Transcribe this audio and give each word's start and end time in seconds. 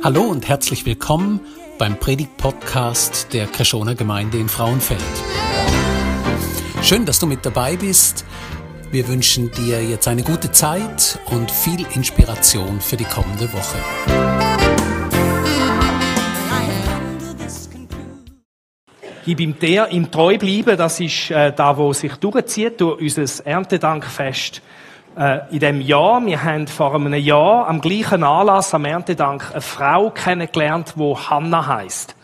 Hallo 0.00 0.22
und 0.22 0.48
herzlich 0.48 0.86
willkommen 0.86 1.40
beim 1.76 1.98
Predigt-Podcast 1.98 3.32
der 3.32 3.46
Kreschoner 3.48 3.96
Gemeinde 3.96 4.38
in 4.38 4.48
Frauenfeld. 4.48 5.02
Schön, 6.82 7.04
dass 7.04 7.18
du 7.18 7.26
mit 7.26 7.44
dabei 7.44 7.76
bist. 7.76 8.24
Wir 8.92 9.08
wünschen 9.08 9.50
dir 9.50 9.82
jetzt 9.82 10.06
eine 10.06 10.22
gute 10.22 10.52
Zeit 10.52 11.18
und 11.32 11.50
viel 11.50 11.84
Inspiration 11.96 12.80
für 12.80 12.96
die 12.96 13.06
kommende 13.06 13.52
Woche. 13.52 13.78
Ich 19.26 19.36
bin 19.36 19.58
der 19.58 19.88
im 19.88 20.12
Treu 20.12 20.38
bleiben, 20.38 20.76
das 20.76 21.00
ist 21.00 21.32
äh, 21.32 21.52
da, 21.52 21.76
wo 21.76 21.92
sich 21.92 22.14
durchzieht 22.14 22.80
durch 22.80 23.00
unser 23.18 23.44
Erntedankfest 23.44 24.62
äh, 25.18 25.40
in 25.50 25.58
dem 25.58 25.80
Jahr. 25.80 26.24
Wir 26.24 26.42
haben 26.42 26.66
vor 26.66 26.94
einem 26.94 27.14
Jahr 27.14 27.66
am 27.68 27.80
gleichen 27.80 28.22
Anlass 28.22 28.72
am 28.72 28.84
Erntedank 28.84 29.50
eine 29.50 29.60
Frau 29.60 30.10
kennengelernt, 30.10 30.94
die 30.96 31.14
Hanna 31.14 31.66
heißt. 31.66 32.14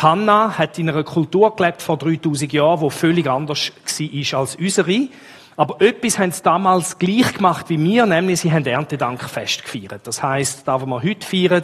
Hanna 0.00 0.56
hat 0.56 0.78
in 0.78 0.88
einer 0.88 1.02
Kultur 1.02 1.54
gelebt 1.56 1.82
vor 1.82 1.98
3000 1.98 2.52
Jahren, 2.52 2.80
die 2.80 2.90
völlig 2.90 3.28
anders 3.28 3.72
war 3.72 4.40
als 4.40 4.56
unsere. 4.56 5.08
Aber 5.56 5.84
etwas 5.84 6.18
haben 6.18 6.32
sie 6.32 6.42
damals 6.42 6.98
gleich 6.98 7.34
gemacht 7.34 7.66
wie 7.68 7.78
wir, 7.78 8.06
nämlich 8.06 8.40
sie 8.40 8.52
haben 8.52 8.64
Erntedankfest 8.64 9.64
gefeiert. 9.64 10.00
Das 10.04 10.22
heißt, 10.22 10.66
da, 10.66 10.80
was 10.80 10.88
wir 10.88 11.02
heute 11.02 11.26
feiern, 11.26 11.62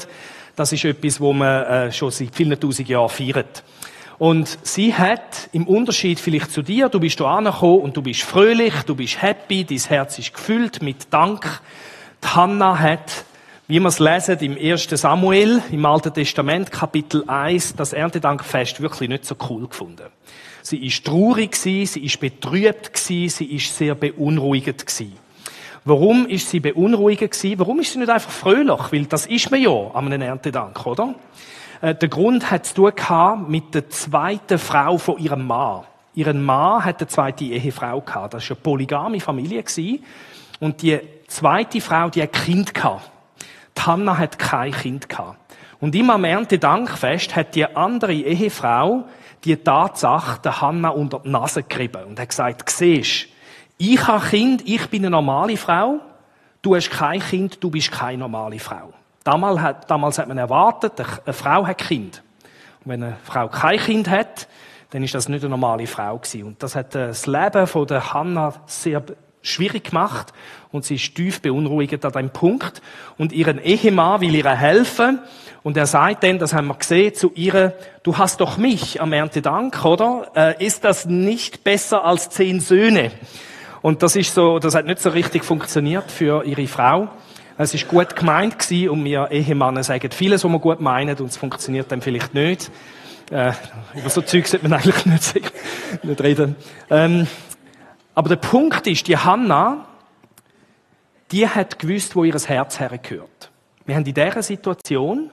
das 0.55 0.73
ist 0.73 0.85
etwas, 0.85 1.21
wo 1.21 1.33
man 1.33 1.65
äh, 1.65 1.93
schon 1.93 2.11
seit 2.11 2.35
vielen 2.35 2.59
tausend 2.61 2.89
Jahren 2.89 3.09
feiert. 3.09 3.63
Und 4.19 4.59
sie 4.63 4.95
hat, 4.95 5.51
im 5.53 5.67
Unterschied 5.67 6.19
vielleicht 6.19 6.51
zu 6.51 6.63
dir, 6.63 6.89
du 6.89 7.01
bist 7.01 7.21
da 7.21 7.37
angekommen 7.37 7.81
und 7.81 7.97
du 7.97 8.03
bist 8.03 8.23
fröhlich, 8.23 8.73
du 8.87 8.95
bist 8.95 9.21
happy, 9.21 9.65
dein 9.65 9.79
Herz 9.79 10.19
ist 10.19 10.33
gefüllt 10.33 10.83
mit 10.83 11.13
Dank. 11.13 11.61
Die 12.25 12.29
Hannah 12.29 12.79
hat, 12.79 13.25
wie 13.69 13.79
wir 13.79 13.89
es 13.89 13.99
lesen 13.99 14.39
im 14.39 14.57
1. 14.57 14.89
Samuel, 14.91 15.63
im 15.71 15.85
Alten 15.85 16.15
Testament, 16.15 16.73
Kapitel 16.73 17.25
1, 17.27 17.77
das 17.77 17.93
Erntedankfest 17.93 18.81
wirklich 18.81 19.11
nicht 19.11 19.27
so 19.27 19.37
cool 19.51 19.69
gefunden. 19.69 20.07
Sie 20.63 20.85
ist 20.85 21.05
traurig 21.05 21.55
sie 21.55 21.83
ist 21.83 22.19
betrübt 22.19 22.97
sie 22.97 23.27
ist 23.27 23.77
sehr 23.77 23.95
beunruhigend. 23.95 24.85
Warum 25.85 26.27
ist 26.27 26.51
sie 26.51 26.59
beunruhigend? 26.59 27.37
Warum 27.59 27.81
ist 27.81 27.93
sie 27.93 27.99
nicht 27.99 28.11
einfach 28.11 28.31
fröhlich? 28.31 28.93
Weil 28.93 29.05
das 29.05 29.27
ist 29.27 29.51
man 29.51 29.61
ja 29.61 29.71
an 29.71 30.07
einem 30.07 30.23
Erntedank, 30.23 30.85
oder? 30.87 31.15
Äh, 31.81 31.95
der 31.95 32.09
Grund 32.09 32.51
hat 32.51 32.67
zu 32.67 32.91
tun 32.91 33.45
mit 33.49 33.75
der 33.75 33.89
zweiten 33.89 34.59
Frau 34.59 34.99
von 34.99 35.19
ihrem 35.19 35.47
Mann. 35.47 35.85
Ihren 36.15 36.45
Mann 36.45 36.85
hat 36.85 37.01
eine 37.01 37.09
zweite 37.09 37.45
Ehefrau 37.45 38.01
gehabt. 38.01 38.35
Das 38.35 38.49
war 38.49 38.57
eine 38.57 38.63
polygame 38.63 39.21
Familie. 39.21 39.63
Und 40.61 40.83
die 40.83 40.99
zweite 41.29 41.81
Frau, 41.81 42.09
die 42.09 42.23
hat 42.23 42.33
Kind 42.33 42.73
gehabt. 42.73 43.11
Die 43.77 43.83
Hanna 43.83 44.17
hat 44.17 44.39
kein 44.39 44.73
Kind 44.73 45.09
gehabt. 45.09 45.39
Und 45.79 45.95
immer 45.95 46.15
am 46.15 46.25
Erntedankfest 46.25 47.37
hat 47.37 47.55
die 47.55 47.67
andere 47.67 48.15
Ehefrau 48.15 49.05
die 49.45 49.57
Tatsache 49.57 50.41
der 50.41 50.61
Hanna 50.61 50.89
unter 50.89 51.21
die 51.21 51.29
Nase 51.29 51.63
gerieben 51.63 52.05
und 52.05 52.19
hat 52.19 52.31
gesagt, 52.31 52.69
siehst, 52.71 53.29
ich 53.79 54.07
habe 54.07 54.27
Kind, 54.27 54.67
ich 54.67 54.89
bin 54.89 55.03
eine 55.03 55.11
normale 55.11 55.57
Frau, 55.59 56.01
du 56.63 56.75
hast 56.75 56.91
kein 56.91 57.21
Kind, 57.21 57.63
du 57.63 57.71
bist 57.71 57.93
keine 57.93 58.19
normale 58.19 58.59
Frau. 58.59 58.95
Damals 59.27 59.61
hat, 59.61 59.91
damals 59.91 60.19
hat 60.21 60.29
man 60.29 60.39
erwartet, 60.39 60.93
eine 61.01 61.33
Frau 61.33 61.67
hat 61.67 61.79
Kind. 61.79 62.23
Und 62.85 62.93
wenn 62.93 63.03
eine 63.03 63.17
Frau 63.25 63.49
kein 63.49 63.81
Kind 63.81 64.09
hat, 64.09 64.47
dann 64.91 65.03
ist 65.03 65.17
das 65.17 65.29
nicht 65.29 65.43
eine 65.43 65.51
normale 65.51 65.89
Frau 65.89 66.17
gewesen. 66.17 66.45
Und 66.45 66.63
das 66.63 66.77
hat 66.77 66.95
äh, 66.95 67.09
das 67.09 67.27
Leben 67.27 67.67
von 67.67 67.89
der 67.89 68.15
Hannah 68.15 68.55
sehr 68.67 69.03
schwierig 69.43 69.91
gemacht 69.91 70.33
und 70.71 70.85
sie 70.85 70.95
ist 70.95 71.13
tief 71.17 71.43
beunruhigend 71.43 72.05
an 72.05 72.13
dem 72.13 72.31
Punkt. 72.31 72.81
Und 73.19 73.33
ihren 73.33 73.59
Ehemann 73.59 74.21
will 74.21 74.35
ihr 74.35 74.49
helfen 74.49 75.19
und 75.65 75.77
er 75.77 75.87
sagt 75.87 76.23
dann, 76.23 76.39
das 76.39 76.55
haben 76.55 76.69
wir 76.69 76.75
gesehen, 76.75 77.13
zu 77.13 77.33
ihr, 77.35 77.75
du 78.05 78.17
hast 78.17 78.41
doch 78.41 78.59
mich 78.59 79.01
am 79.01 79.13
Erntedank, 79.13 79.85
oder? 79.85 80.31
Äh, 80.37 80.65
ist 80.65 80.85
das 80.85 81.07
nicht 81.07 81.65
besser 81.65 82.05
als 82.05 82.31
zehn 82.31 82.61
Söhne? 82.61 83.11
Und 83.83 84.05
das 84.05 84.15
ist 84.15 84.35
so, 84.35 84.61
das 84.61 84.77
hat 84.77 84.87
nicht 84.87 85.01
so 85.01 85.11
richtig 85.11 85.45
funktioniert 85.45 86.13
für 86.13 86.45
ihre 86.45 86.69
Frau. 86.69 87.09
Es 87.59 87.73
ist 87.73 87.89
gut 87.89 88.15
gemeint 88.15 88.59
gewesen 88.59 88.91
und 88.91 89.05
wir 89.05 89.31
Ehemänner 89.31 89.83
sagen 89.83 90.11
vieles, 90.11 90.45
was 90.45 90.53
wir 90.53 90.59
gut 90.59 90.81
meinen 90.81 91.17
und 91.17 91.27
es 91.27 91.39
funktioniert 91.39 91.91
dann 91.91 92.03
vielleicht 92.03 92.35
nicht. 92.35 92.71
Äh, 93.31 93.53
über 93.95 94.11
so 94.11 94.21
Zeug 94.21 94.47
sollte 94.47 94.69
man 94.69 94.79
eigentlich 94.79 95.07
nicht, 95.35 95.41
nicht 96.05 96.21
reden. 96.21 96.55
Ähm, 96.91 97.27
aber 98.15 98.29
der 98.29 98.37
Punkt 98.37 98.87
ist, 98.87 99.09
die 99.09 99.17
Hanna, 99.17 99.87
die 101.33 101.49
hat 101.49 101.79
gewusst, 101.79 102.15
wo 102.15 102.25
ihr 102.25 102.35
Herz 102.35 102.79
hergehört. 102.79 103.51
Wir 103.87 103.95
haben 103.95 104.05
in 104.05 104.13
dieser 104.13 104.43
Situation 104.43 105.31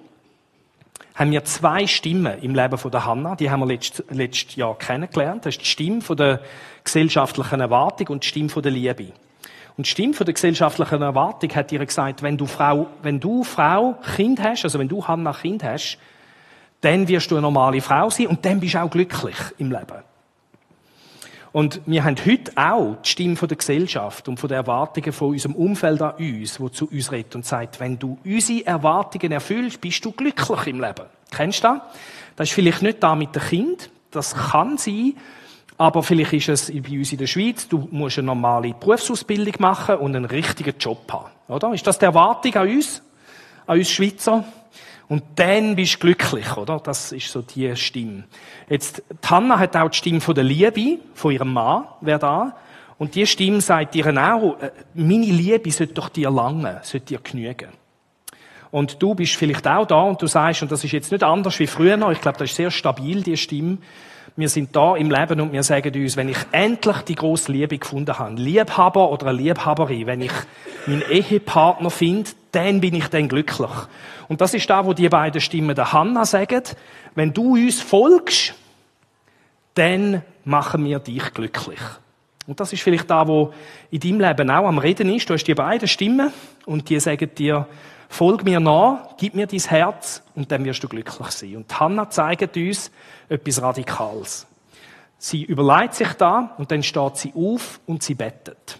haben 1.16 1.31
wir 1.31 1.44
zwei 1.44 1.85
Stimmen 1.88 2.39
im 2.41 2.56
Leben 2.56 2.78
von 2.78 2.89
der 2.89 3.06
Hanna. 3.06 3.35
Die 3.35 3.51
haben 3.51 3.59
wir 3.59 3.67
letztes, 3.67 4.03
letztes 4.09 4.56
Jahr 4.56 4.78
kennengelernt. 4.78 5.45
Das 5.45 5.56
ist 5.56 5.62
die 5.62 5.67
Stimme 5.67 6.01
von 6.01 6.17
der 6.17 6.39
gesellschaftlichen 6.83 7.59
Erwartung 7.59 8.07
und 8.07 8.23
die 8.23 8.28
Stimme 8.29 8.50
von 8.50 8.63
der 8.63 8.72
Liebe. 8.72 9.12
Und 9.75 9.88
die 9.88 9.89
Stimme 9.89 10.13
von 10.13 10.25
der 10.25 10.34
gesellschaftlichen 10.34 11.01
Erwartung 11.01 11.50
hat 11.56 11.72
ihr 11.72 11.85
gesagt, 11.85 12.22
wenn 12.22 12.38
du 12.38 12.45
Frau, 12.45 12.88
wenn 13.01 13.19
du 13.19 13.44
Frau 13.44 13.97
Kind 14.16 14.41
hast, 14.41 14.63
also 14.63 14.78
wenn 14.78 14.88
du 14.88 15.07
Hanna 15.07 15.34
Kind 15.34 15.63
hast, 15.63 15.97
dann 16.81 17.07
wirst 17.07 17.31
du 17.31 17.35
eine 17.35 17.41
normale 17.44 17.81
Frau 17.81 18.09
sein 18.09 18.28
und 18.28 18.45
dann 18.45 18.59
bist 18.59 18.75
du 18.75 18.81
auch 18.81 18.89
glücklich 18.89 19.38
im 19.57 19.72
Leben. 19.72 20.03
Und 21.53 21.81
wir 21.85 22.03
haben 22.03 22.16
heute 22.25 22.51
auch 22.56 22.97
die 23.03 23.09
Stimme 23.09 23.35
von 23.35 23.47
der 23.47 23.57
Gesellschaft 23.57 24.28
und 24.28 24.39
von 24.39 24.50
den 24.50 24.57
Erwartungen 24.57 25.13
von 25.13 25.29
unserem 25.29 25.56
Umfeld 25.56 26.01
an 26.01 26.16
uns, 26.17 26.59
wo 26.59 26.67
zu 26.69 26.89
uns 26.89 27.12
redet 27.12 27.35
und 27.35 27.45
sagt, 27.45 27.79
wenn 27.79 27.97
du 28.00 28.17
unsere 28.25 28.66
Erwartungen 28.66 29.31
erfüllst, 29.31 29.79
bist 29.79 30.03
du 30.03 30.12
glücklich 30.12 30.67
im 30.67 30.81
Leben. 30.81 31.06
Kennst 31.31 31.63
du 31.63 31.67
das? 31.67 31.81
Das 32.35 32.50
ist 32.50 32.56
vielleicht 32.56 32.81
nicht 32.81 33.03
da 33.03 33.13
mit 33.16 33.35
dem 33.35 33.41
Kind. 33.44 33.91
Das 34.09 34.33
kann 34.33 34.78
sein, 34.78 35.13
aber 35.78 36.03
vielleicht 36.03 36.34
ist 36.34 36.50
es 36.50 36.72
bei 36.72 36.97
uns 36.97 37.11
in 37.11 37.17
der 37.17 37.28
Schweiz, 37.28 37.67
du 37.67 37.88
musst 37.91 38.17
eine 38.17 38.28
normale 38.28 38.73
Berufsausbildung 38.73 39.56
machen 39.59 39.95
und 39.95 40.16
einen 40.16 40.25
richtigen 40.25 40.75
Job 40.78 41.11
haben. 41.11 41.31
Oder? 41.47 41.73
Ist 41.73 41.85
das 41.85 42.00
die 42.00 42.06
Erwartung 42.06 42.53
an 42.56 42.69
uns? 42.69 43.01
An 43.66 43.78
uns 43.78 43.89
Schweizer? 43.89 44.44
Und 45.09 45.23
dann 45.35 45.75
bist 45.75 45.95
du 45.95 46.00
glücklich, 46.00 46.56
oder? 46.56 46.79
Das 46.79 47.12
ist 47.12 47.29
so 47.29 47.41
die 47.41 47.75
Stimme. 47.75 48.23
Jetzt, 48.69 49.03
Hanna 49.25 49.59
hat 49.59 49.75
auch 49.75 49.89
die 49.89 49.97
Stimme 49.97 50.22
von 50.22 50.35
der 50.35 50.44
Liebe, 50.44 51.00
von 51.13 51.31
ihrem 51.31 51.53
Mann, 51.53 51.85
wer 52.01 52.19
da. 52.19 52.56
Und 52.97 53.16
die 53.16 53.28
Stimme 53.28 53.59
sagt 53.59 53.95
ihr 53.95 54.07
auch, 54.07 54.59
äh, 54.62 54.72
meine 54.94 55.25
Liebe 55.25 55.72
sollte 55.72 55.94
doch 55.94 56.09
dir 56.09 56.29
lange, 56.29 56.79
sollte 56.83 57.07
dir 57.07 57.19
genügen. 57.19 57.69
Und 58.72 59.01
du 59.01 59.13
bist 59.13 59.35
vielleicht 59.35 59.67
auch 59.67 59.85
da 59.85 60.01
und 60.01 60.22
du 60.22 60.25
sagst, 60.25 60.63
und 60.63 60.72
das 60.72 60.83
ist 60.83 60.94
jetzt 60.94 61.12
nicht 61.12 61.23
anders 61.23 61.59
wie 61.59 61.67
früher 61.67 62.09
ich 62.09 62.22
glaube, 62.22 62.39
das 62.39 62.50
ist 62.50 62.56
sehr 62.56 62.72
stabil, 62.72 63.22
die 63.22 63.38
Stimme, 63.38 63.78
wir 64.35 64.49
sind 64.49 64.75
da 64.75 64.95
im 64.95 65.11
Leben 65.11 65.41
und 65.41 65.53
wir 65.53 65.63
sagen 65.63 65.94
uns, 65.94 66.17
wenn 66.17 66.29
ich 66.29 66.38
endlich 66.51 66.97
die 67.01 67.16
große 67.16 67.51
Liebe 67.51 67.77
gefunden 67.77 68.17
habe, 68.17 68.35
Liebhaber 68.35 69.11
oder 69.11 69.27
eine 69.27 69.38
Liebhaberin, 69.38 70.07
wenn 70.07 70.21
ich 70.21 70.31
meinen 70.88 71.03
Ehepartner 71.09 71.91
finde, 71.91 72.31
dann 72.51 72.81
bin 72.81 72.95
ich 72.95 73.07
dann 73.07 73.27
glücklich. 73.27 73.69
Und 74.27 74.41
das 74.41 74.53
ist 74.53 74.69
da, 74.69 74.85
wo 74.85 74.94
die 74.94 75.09
beiden 75.09 75.41
Stimmen 75.41 75.75
der 75.75 75.94
Hanna 75.94 76.25
sagen, 76.25 76.63
wenn 77.16 77.33
du 77.33 77.53
uns 77.53 77.81
folgst, 77.81 78.55
dann 79.75 80.23
machen 80.45 80.83
wir 80.85 81.00
dich 81.00 81.33
glücklich. 81.33 81.79
Und 82.46 82.59
das 82.59 82.74
ist 82.74 82.81
vielleicht 82.81 83.09
da, 83.09 83.28
wo 83.28 83.54
in 83.90 84.00
deinem 84.00 84.20
Leben 84.20 84.50
auch 84.50 84.68
am 84.68 84.78
Reden 84.78 85.14
ist. 85.14 85.30
Du 85.30 85.34
hast 85.34 85.46
die 85.46 85.56
beiden 85.56 85.88
Stimmen 85.88 86.31
und 86.66 86.90
die 86.90 87.00
sagen 87.00 87.30
dir, 87.36 87.68
folg 88.09 88.44
mir 88.44 88.59
nach, 88.59 89.16
gib 89.18 89.34
mir 89.34 89.48
dein 89.48 89.59
Herz 89.59 90.22
und 90.36 90.52
dann 90.52 90.66
wirst 90.66 90.84
du 90.84 90.88
glücklich 90.90 91.31
sein. 91.31 91.56
Und 91.56 91.80
Hannah 91.80 92.09
zeigt 92.09 92.58
uns 92.58 92.92
etwas 93.30 93.62
Radikales. 93.62 94.46
Sie 95.18 95.44
überlegt 95.44 95.94
sich 95.96 96.12
da 96.14 96.54
und 96.58 96.70
dann 96.70 96.84
steht 96.84 97.18
sie 97.18 97.34
auf 97.34 97.80
und 97.86 98.04
sie 98.04 98.14
bettet. 98.14 98.78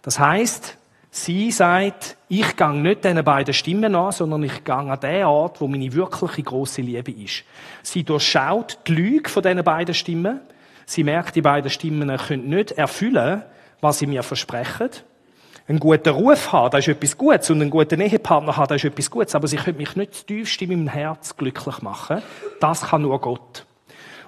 Das 0.00 0.18
heißt, 0.18 0.76
sie 1.10 1.50
sagt, 1.50 2.16
ich 2.28 2.56
gehe 2.56 2.72
nicht 2.72 3.04
diesen 3.04 3.24
beiden 3.24 3.52
Stimmen 3.52 3.94
an, 3.96 4.12
sondern 4.12 4.44
ich 4.44 4.62
gehe 4.62 4.74
an 4.74 5.00
den 5.00 5.24
Ort, 5.24 5.60
wo 5.60 5.66
meine 5.66 5.92
wirkliche 5.92 6.44
große 6.44 6.82
Liebe 6.82 7.10
ist. 7.10 7.42
Sie 7.82 8.04
durchschaut 8.04 8.78
die 8.86 8.92
Lüge 8.92 9.28
von 9.28 9.42
diesen 9.42 9.64
beiden 9.64 9.92
Stimmen. 9.92 10.40
Sie 10.90 11.04
merkt, 11.04 11.36
die 11.36 11.40
beiden 11.40 11.70
Stimmen 11.70 12.16
können 12.16 12.48
nicht 12.48 12.72
erfüllen, 12.72 13.44
was 13.80 14.00
sie 14.00 14.08
mir 14.08 14.24
versprechen 14.24 14.90
einen 15.68 15.78
guten 15.78 16.08
Ruf 16.08 16.50
haben, 16.50 16.72
das 16.72 16.80
ist 16.80 16.96
etwas 16.96 17.16
Gutes, 17.16 17.48
und 17.48 17.60
einen 17.60 17.70
guten 17.70 18.00
Ehepartner 18.00 18.56
haben, 18.56 18.66
das 18.66 18.82
ist 18.82 18.90
etwas 18.90 19.08
Gutes, 19.08 19.36
aber 19.36 19.46
sie 19.46 19.56
können 19.56 19.76
mich 19.76 19.94
nicht 19.94 20.26
tiefst 20.26 20.60
in 20.62 20.70
meinem 20.70 20.88
Herz 20.88 21.36
glücklich 21.36 21.80
machen. 21.80 22.22
Das 22.58 22.88
kann 22.88 23.02
nur 23.02 23.20
Gott. 23.20 23.64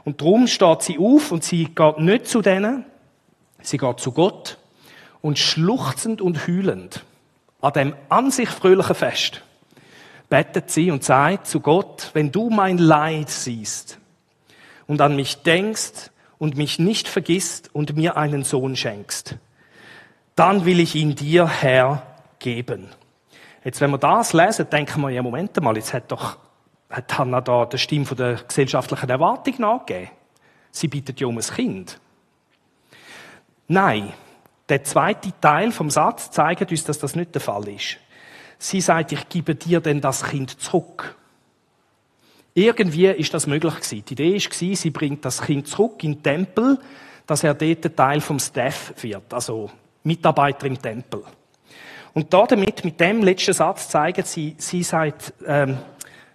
Und 0.04 0.20
darum 0.20 0.46
steht 0.46 0.82
sie 0.82 0.98
auf 1.00 1.32
und 1.32 1.42
sie 1.42 1.64
geht 1.64 1.98
nicht 1.98 2.28
zu 2.28 2.42
denen, 2.42 2.84
sie 3.60 3.76
geht 3.76 3.98
zu 3.98 4.12
Gott 4.12 4.56
und 5.20 5.36
schluchzend 5.36 6.20
und 6.20 6.46
heulend 6.46 7.04
an 7.60 7.72
dem 7.72 7.94
an 8.08 8.30
sich 8.30 8.48
fröhlichen 8.48 8.94
Fest 8.94 9.42
betet 10.28 10.70
sie 10.70 10.92
und 10.92 11.02
sagt 11.02 11.48
zu 11.48 11.58
Gott, 11.58 12.10
wenn 12.12 12.30
du 12.30 12.50
mein 12.50 12.78
Leid 12.78 13.30
siehst 13.30 13.98
und 14.86 15.00
an 15.00 15.16
mich 15.16 15.42
denkst 15.42 16.12
und 16.42 16.56
mich 16.56 16.80
nicht 16.80 17.06
vergisst 17.06 17.72
und 17.72 17.94
mir 17.94 18.16
einen 18.16 18.42
Sohn 18.42 18.74
schenkst, 18.74 19.36
dann 20.34 20.64
will 20.64 20.80
ich 20.80 20.96
ihn 20.96 21.14
dir, 21.14 21.46
Herr, 21.46 22.02
geben. 22.40 22.88
Jetzt, 23.62 23.80
wenn 23.80 23.92
wir 23.92 23.98
das 23.98 24.32
lesen, 24.32 24.68
denken 24.68 25.02
wir, 25.02 25.10
ja, 25.10 25.22
Moment 25.22 25.60
mal, 25.60 25.76
jetzt 25.76 25.94
hat 25.94 26.10
doch, 26.10 26.38
hat 26.90 27.16
Hannah 27.16 27.40
da 27.40 27.64
der 27.64 27.78
Stimme 27.78 28.06
der 28.06 28.34
gesellschaftlichen 28.42 29.08
Erwartung 29.08 29.54
nachgegeben. 29.58 30.10
Sie 30.72 30.88
bittet 30.88 31.20
ja 31.20 31.28
um 31.28 31.38
ein 31.38 31.44
Kind. 31.44 32.00
Nein. 33.68 34.12
Der 34.68 34.82
zweite 34.82 35.30
Teil 35.40 35.70
vom 35.70 35.90
Satz 35.90 36.32
zeigt 36.32 36.72
uns, 36.72 36.82
dass 36.82 36.98
das 36.98 37.14
nicht 37.14 37.34
der 37.36 37.40
Fall 37.40 37.68
ist. 37.68 37.98
Sie 38.58 38.80
sagt, 38.80 39.12
ich 39.12 39.28
gebe 39.28 39.54
dir 39.54 39.80
denn 39.80 40.00
das 40.00 40.24
Kind 40.24 40.60
zurück. 40.60 41.16
Irgendwie 42.54 43.06
ist 43.06 43.32
das 43.32 43.46
möglich 43.46 43.74
gewesen. 43.74 44.04
Die 44.06 44.12
Idee 44.12 44.34
war, 44.34 44.76
sie 44.76 44.90
bringt 44.90 45.24
das 45.24 45.40
Kind 45.40 45.66
zurück 45.68 46.04
in 46.04 46.14
den 46.14 46.22
Tempel, 46.22 46.78
dass 47.26 47.44
er 47.44 47.54
dort 47.54 47.96
Teil 47.96 48.20
vom 48.20 48.38
Staff 48.38 48.92
wird, 49.00 49.32
also 49.32 49.70
Mitarbeiter 50.04 50.66
im 50.66 50.80
Tempel. 50.80 51.22
Und 52.14 52.32
damit, 52.32 52.84
mit 52.84 53.00
dem 53.00 53.22
letzten 53.22 53.54
Satz 53.54 53.88
zeigen 53.88 54.24
sie, 54.24 54.54
sie 54.58 54.82
sagt 54.82 55.32
ähm, 55.46 55.78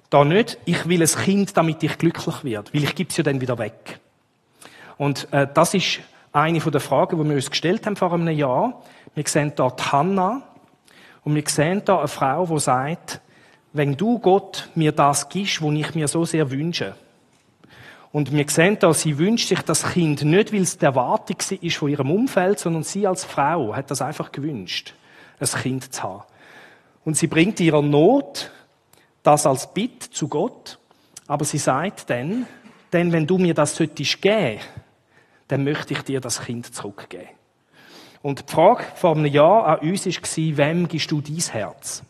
da 0.10 0.24
nicht, 0.24 0.58
ich 0.66 0.88
will 0.88 1.02
ein 1.02 1.08
Kind, 1.08 1.56
damit 1.56 1.84
ich 1.84 1.98
glücklich 1.98 2.44
werde, 2.44 2.74
weil 2.74 2.84
ich 2.84 2.96
gebe 2.96 3.10
es 3.10 3.18
ja 3.18 3.24
dann 3.24 3.42
wieder 3.42 3.58
weg. 3.60 4.00
Und 4.98 5.32
äh, 5.32 5.48
das 5.54 5.76
ist 5.76 6.00
eine 6.32 6.60
der 6.60 6.82
Fragen, 6.82 7.22
die 7.22 7.30
wir 7.30 7.36
uns 7.36 7.52
gestellt 7.52 7.86
haben 7.86 7.96
vor 7.96 8.14
einem 8.14 8.30
Jahr. 8.30 8.82
Wir 9.14 9.24
sehen 9.28 9.54
dort 9.56 9.92
Hannah 9.92 10.42
und 11.24 11.36
wir 11.36 11.44
sehen 11.46 11.84
da 11.86 12.00
eine 12.00 12.08
Frau, 12.08 12.46
die 12.48 12.60
sagt, 12.60 13.22
wenn 13.74 13.96
du 13.96 14.20
Gott 14.20 14.70
mir 14.76 14.92
das 14.92 15.30
gibst, 15.30 15.62
was 15.62 15.74
ich 15.74 15.96
mir 15.96 16.08
so 16.08 16.26
sehr 16.26 16.50
wünsche. 16.52 16.96
Und 18.12 18.32
wir 18.32 18.50
sehen 18.50 18.78
da, 18.80 18.94
sie 18.94 19.18
wünscht 19.18 19.50
sich 19.50 19.62
das 19.62 19.92
Kind 19.92 20.24
nicht, 20.24 20.54
weil 20.54 20.62
es 20.62 20.78
die 20.78 20.86
Erwartung 20.86 21.38
ist 21.62 21.76
von 21.76 21.90
ihrem 21.90 22.10
Umfeld, 22.10 22.60
sondern 22.60 22.84
sie 22.84 23.06
als 23.06 23.26
Frau 23.26 23.76
hat 23.76 23.92
das 23.92 24.02
einfach 24.02 24.32
gewünscht, 24.32 24.94
ein 25.40 25.48
Kind 25.48 25.94
zu 25.94 26.04
haben. 26.04 26.24
Und 27.04 27.18
sie 27.18 27.28
bringt 27.28 27.60
ihrer 27.60 27.82
Not 27.82 28.52
das 29.24 29.46
als 29.46 29.74
Bitt 29.74 30.04
zu 30.04 30.28
Gott, 30.28 30.80
aber 31.28 31.46
sie 31.46 31.58
sagt 31.58 32.10
dann, 32.10 32.48
denn 32.94 33.12
wenn 33.12 33.28
du 33.28 33.38
mir 33.38 33.54
das 33.54 33.76
solltest 33.76 34.22
geben, 34.22 34.62
dann 35.50 35.64
möchte 35.64 35.94
ich 35.94 36.02
dir 36.02 36.22
das 36.22 36.42
Kind 36.42 36.74
zurückgeben. 36.74 37.30
Und 38.22 38.50
die 38.50 38.52
Frage 38.52 38.84
vor 38.96 39.16
einem 39.16 39.26
Jahr 39.26 39.68
an 39.68 39.80
uns 39.80 40.06
war, 40.06 40.58
wem 40.58 40.88
gibst 40.88 41.12
du 41.12 41.22
dein 41.22 41.36
Herz? 41.36 42.04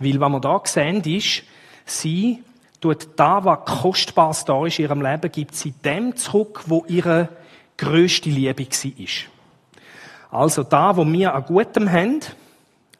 Weil, 0.00 0.18
was 0.18 0.30
wir 0.30 0.40
da 0.40 0.60
sehen, 0.64 1.02
ist, 1.04 1.44
sie 1.84 2.42
tut 2.80 3.08
da, 3.16 3.44
was 3.44 3.64
kostbares 3.66 4.44
da 4.44 4.66
ist 4.66 4.78
in 4.78 4.86
ihrem 4.86 5.02
Leben, 5.02 5.30
gibt 5.30 5.54
sie 5.54 5.72
dem 5.72 6.16
zurück, 6.16 6.62
wo 6.66 6.84
ihre 6.88 7.28
grösste 7.76 8.30
Liebe 8.30 8.66
war. 8.66 10.40
Also 10.40 10.62
da, 10.62 10.96
wo 10.96 11.06
wir 11.06 11.34
an 11.34 11.44
Gutem 11.44 11.90
haben, 11.90 12.20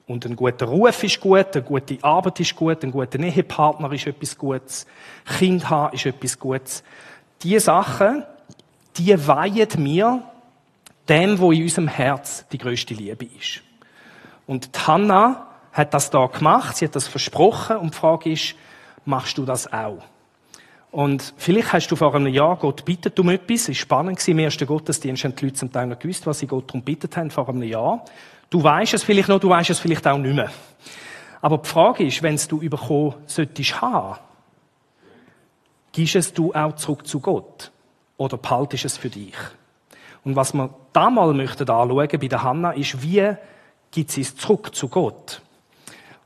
und 0.06 0.26
ein 0.26 0.35
guter 0.35 0.67
Ruf 0.67 1.05
ist 1.05 1.20
gut, 1.20 1.55
eine 1.55 1.62
gute 1.62 2.02
Arbeit 2.02 2.41
ist 2.41 2.56
gut, 2.56 2.82
ein 2.82 2.91
guter 2.91 3.20
Ehepartner 3.20 3.93
ist 3.93 4.08
etwas 4.08 4.37
Gutes, 4.37 4.87
Kind 5.38 5.70
haben 5.70 5.94
ist 5.94 6.05
etwas 6.05 6.37
Gutes. 6.37 6.82
Diese 7.44 7.61
Sachen, 7.61 8.25
die 8.97 9.26
weihen 9.29 9.69
mir 9.79 10.23
dem, 11.08 11.38
wo 11.38 11.52
in 11.52 11.62
unserem 11.62 11.87
Herz 11.87 12.44
die 12.50 12.58
größte 12.58 12.93
Liebe 12.93 13.25
ist. 13.25 13.62
Und 14.49 14.75
die 14.75 14.81
Hannah 14.81 15.50
hat 15.73 15.95
das 15.95 16.11
da 16.11 16.27
gemacht, 16.27 16.77
sie 16.77 16.87
hat 16.87 16.97
das 16.97 17.09
versprochen 17.09 17.77
und 17.77 17.95
die 17.95 17.99
Frage 17.99 18.33
ist, 18.33 18.55
machst 19.05 19.39
du 19.39 19.45
das 19.45 19.73
auch? 19.73 20.03
Und 20.91 21.35
vielleicht 21.37 21.73
hast 21.73 21.89
du 21.89 21.97
vor 21.97 22.15
einem 22.15 22.33
Jahr 22.33 22.57
Gott 22.57 22.85
bittet 22.85 23.19
um 23.21 23.29
etwas. 23.29 23.63
Es 23.63 23.69
war 23.69 23.75
spannend 23.75 24.27
im 24.27 24.39
ersten 24.41 24.67
Gottesdienst 24.67 25.25
haben 25.25 25.37
die 25.37 25.45
Leute 25.45 25.57
zum 25.57 25.73
Teil 25.73 25.87
noch 25.87 25.99
gewusst, 25.99 26.27
was 26.27 26.41
sie 26.41 26.49
Gott 26.49 26.69
darum 26.69 26.83
bittet 26.83 27.17
haben 27.17 27.31
vor 27.31 27.49
einem 27.49 27.63
Jahr. 27.63 28.05
Du 28.49 28.63
weißt 28.63 28.95
es 28.95 29.05
vielleicht 29.05 29.29
noch, 29.29 29.39
du 29.39 29.49
weißt 29.49 29.71
es 29.71 29.79
vielleicht 29.79 30.07
auch 30.09 30.19
nicht 30.19 30.35
mehr. 30.35 30.51
Aber 31.41 31.59
die 31.59 31.69
Frage 31.69 32.05
ist, 32.05 32.23
wenn 32.23 32.35
es 32.35 32.49
du 32.49 32.59
bekommen 32.59 33.15
solltest 33.27 33.81
haben, 33.81 34.19
gibst 35.93 36.17
es 36.17 36.33
du 36.33 36.53
auch 36.53 36.75
zurück 36.75 37.07
zu 37.07 37.21
Gott? 37.21 37.71
Oder 38.17 38.37
behaltest 38.37 38.85
es 38.85 38.99
für 38.99 39.09
dich? 39.09 39.37
Und 40.25 40.37
was 40.37 40.53
wir 40.53 40.71
da 40.93 41.09
mal 41.09 41.33
möchten 41.33 41.71
anschauen 41.71 42.09
bei 42.21 42.29
der 42.29 42.43
Hanna 42.43 42.73
ist, 42.73 43.01
wie 43.03 43.33
gibt 43.93 44.11
sie 44.11 44.21
es 44.23 44.37
zurück 44.37 44.75
zu 44.75 44.89
Gott? 44.89 45.41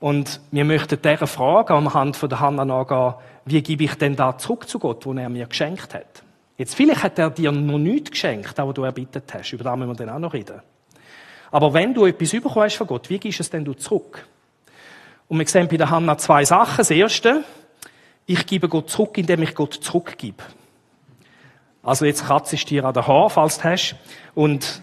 Und 0.00 0.41
wir 0.50 0.64
möchten 0.64 1.00
dieser 1.00 1.26
Frage 1.26 1.75
anhand 1.75 2.17
von 2.17 2.29
der 2.29 2.41
Hanna 2.41 2.64
nachgehen, 2.64 3.14
wie 3.46 3.62
gebe 3.62 3.85
ich 3.85 3.94
denn 3.94 4.17
da 4.17 4.37
zurück 4.37 4.69
zu 4.69 4.79
Gott, 4.79 5.06
wo 5.06 5.12
er 5.12 5.29
mir 5.29 5.46
geschenkt 5.46 5.94
hat? 5.94 6.23
Jetzt, 6.56 6.75
vielleicht 6.75 7.02
hat 7.02 7.19
er 7.19 7.31
dir 7.31 7.50
noch 7.50 7.79
nichts 7.79 8.11
geschenkt, 8.11 8.56
was 8.56 8.75
du 8.75 8.85
erbittet 8.85 9.32
hast. 9.32 9.52
Über 9.52 9.64
das 9.64 9.76
müssen 9.76 9.91
wir 9.91 10.06
dann 10.06 10.11
auch 10.11 10.19
noch 10.19 10.32
reden. 10.32 10.61
Aber 11.50 11.73
wenn 11.73 11.94
du 11.94 12.06
etwas 12.06 12.31
bekommen 12.31 12.64
hast 12.64 12.76
von 12.76 12.87
Gott, 12.87 13.11
wie 13.11 13.19
gibst 13.19 13.38
du 13.38 13.43
es 13.43 13.50
denn 13.50 13.64
du 13.64 13.75
zurück? 13.75 14.26
Und 15.29 15.38
wir 15.38 15.46
sehen 15.46 15.69
bei 15.69 15.76
der 15.76 15.91
Hanna 15.91 16.19
zwei 16.19 16.44
Sachen. 16.44 16.79
Das 16.79 16.91
erste, 16.91 17.44
ich 18.26 18.46
gebe 18.46 18.69
Gott 18.69 18.91
zurück, 18.91 19.17
indem 19.19 19.43
ich 19.43 19.55
Gott 19.55 19.75
zurückgebe. 19.75 20.43
Also 21.82 22.05
jetzt 22.05 22.25
kratzt 22.25 22.52
ich 22.52 22.64
dir 22.64 22.85
an 22.85 22.94
der 22.94 23.06
Haar, 23.06 23.31
falls 23.31 23.58
du 23.58 23.64
hast. 23.64 23.96
Und, 24.35 24.81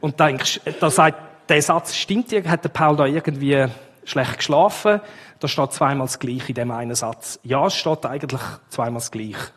und 0.00 0.20
denkst, 0.20 0.60
da 0.80 0.90
sagt, 0.90 1.18
der 1.52 1.62
Satz 1.62 1.94
stimmt 1.94 2.32
hat 2.46 2.64
der 2.64 2.70
Paul 2.70 2.96
da 2.96 3.06
irgendwie 3.06 3.66
schlecht 4.04 4.38
geschlafen? 4.38 5.00
Da 5.38 5.48
steht 5.48 5.72
zweimal 5.72 6.06
das 6.06 6.18
Gleiche 6.18 6.48
in 6.48 6.54
dem 6.54 6.70
einen 6.70 6.94
Satz. 6.94 7.38
Ja, 7.42 7.66
es 7.66 7.74
steht 7.74 8.06
eigentlich 8.06 8.40
zweimal 8.68 9.00
das 9.00 9.10
Gleiche. 9.10 9.50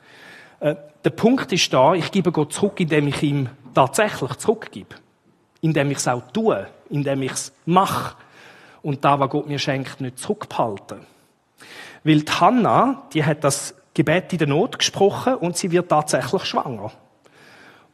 Äh, 0.59 0.75
der 1.03 1.09
Punkt 1.11 1.51
ist 1.51 1.71
da, 1.73 1.93
ich 1.93 2.11
gebe 2.11 2.31
Gott 2.31 2.53
zurück, 2.53 2.79
indem 2.79 3.07
ich 3.07 3.21
ihm 3.23 3.49
tatsächlich 3.73 4.33
zurückgebe 4.35 4.95
indem 5.65 5.89
ich 5.89 5.97
es 5.97 6.07
auch 6.07 6.21
tue, 6.31 6.67
indem 6.91 7.23
ich 7.23 7.31
es 7.31 7.53
mache 7.65 8.15
und 8.83 9.03
da, 9.03 9.19
was 9.19 9.31
Gott 9.31 9.47
mir 9.47 9.57
schenkt, 9.57 9.99
nicht 9.99 10.19
zurückbehalten. 10.19 10.99
Weil 12.03 12.21
die 12.21 12.31
Hanna, 12.31 13.03
die 13.13 13.25
hat 13.25 13.43
das 13.43 13.73
Gebet 13.95 14.31
in 14.31 14.37
der 14.37 14.47
Not 14.47 14.77
gesprochen 14.77 15.33
und 15.35 15.57
sie 15.57 15.71
wird 15.71 15.89
tatsächlich 15.89 16.45
schwanger. 16.45 16.91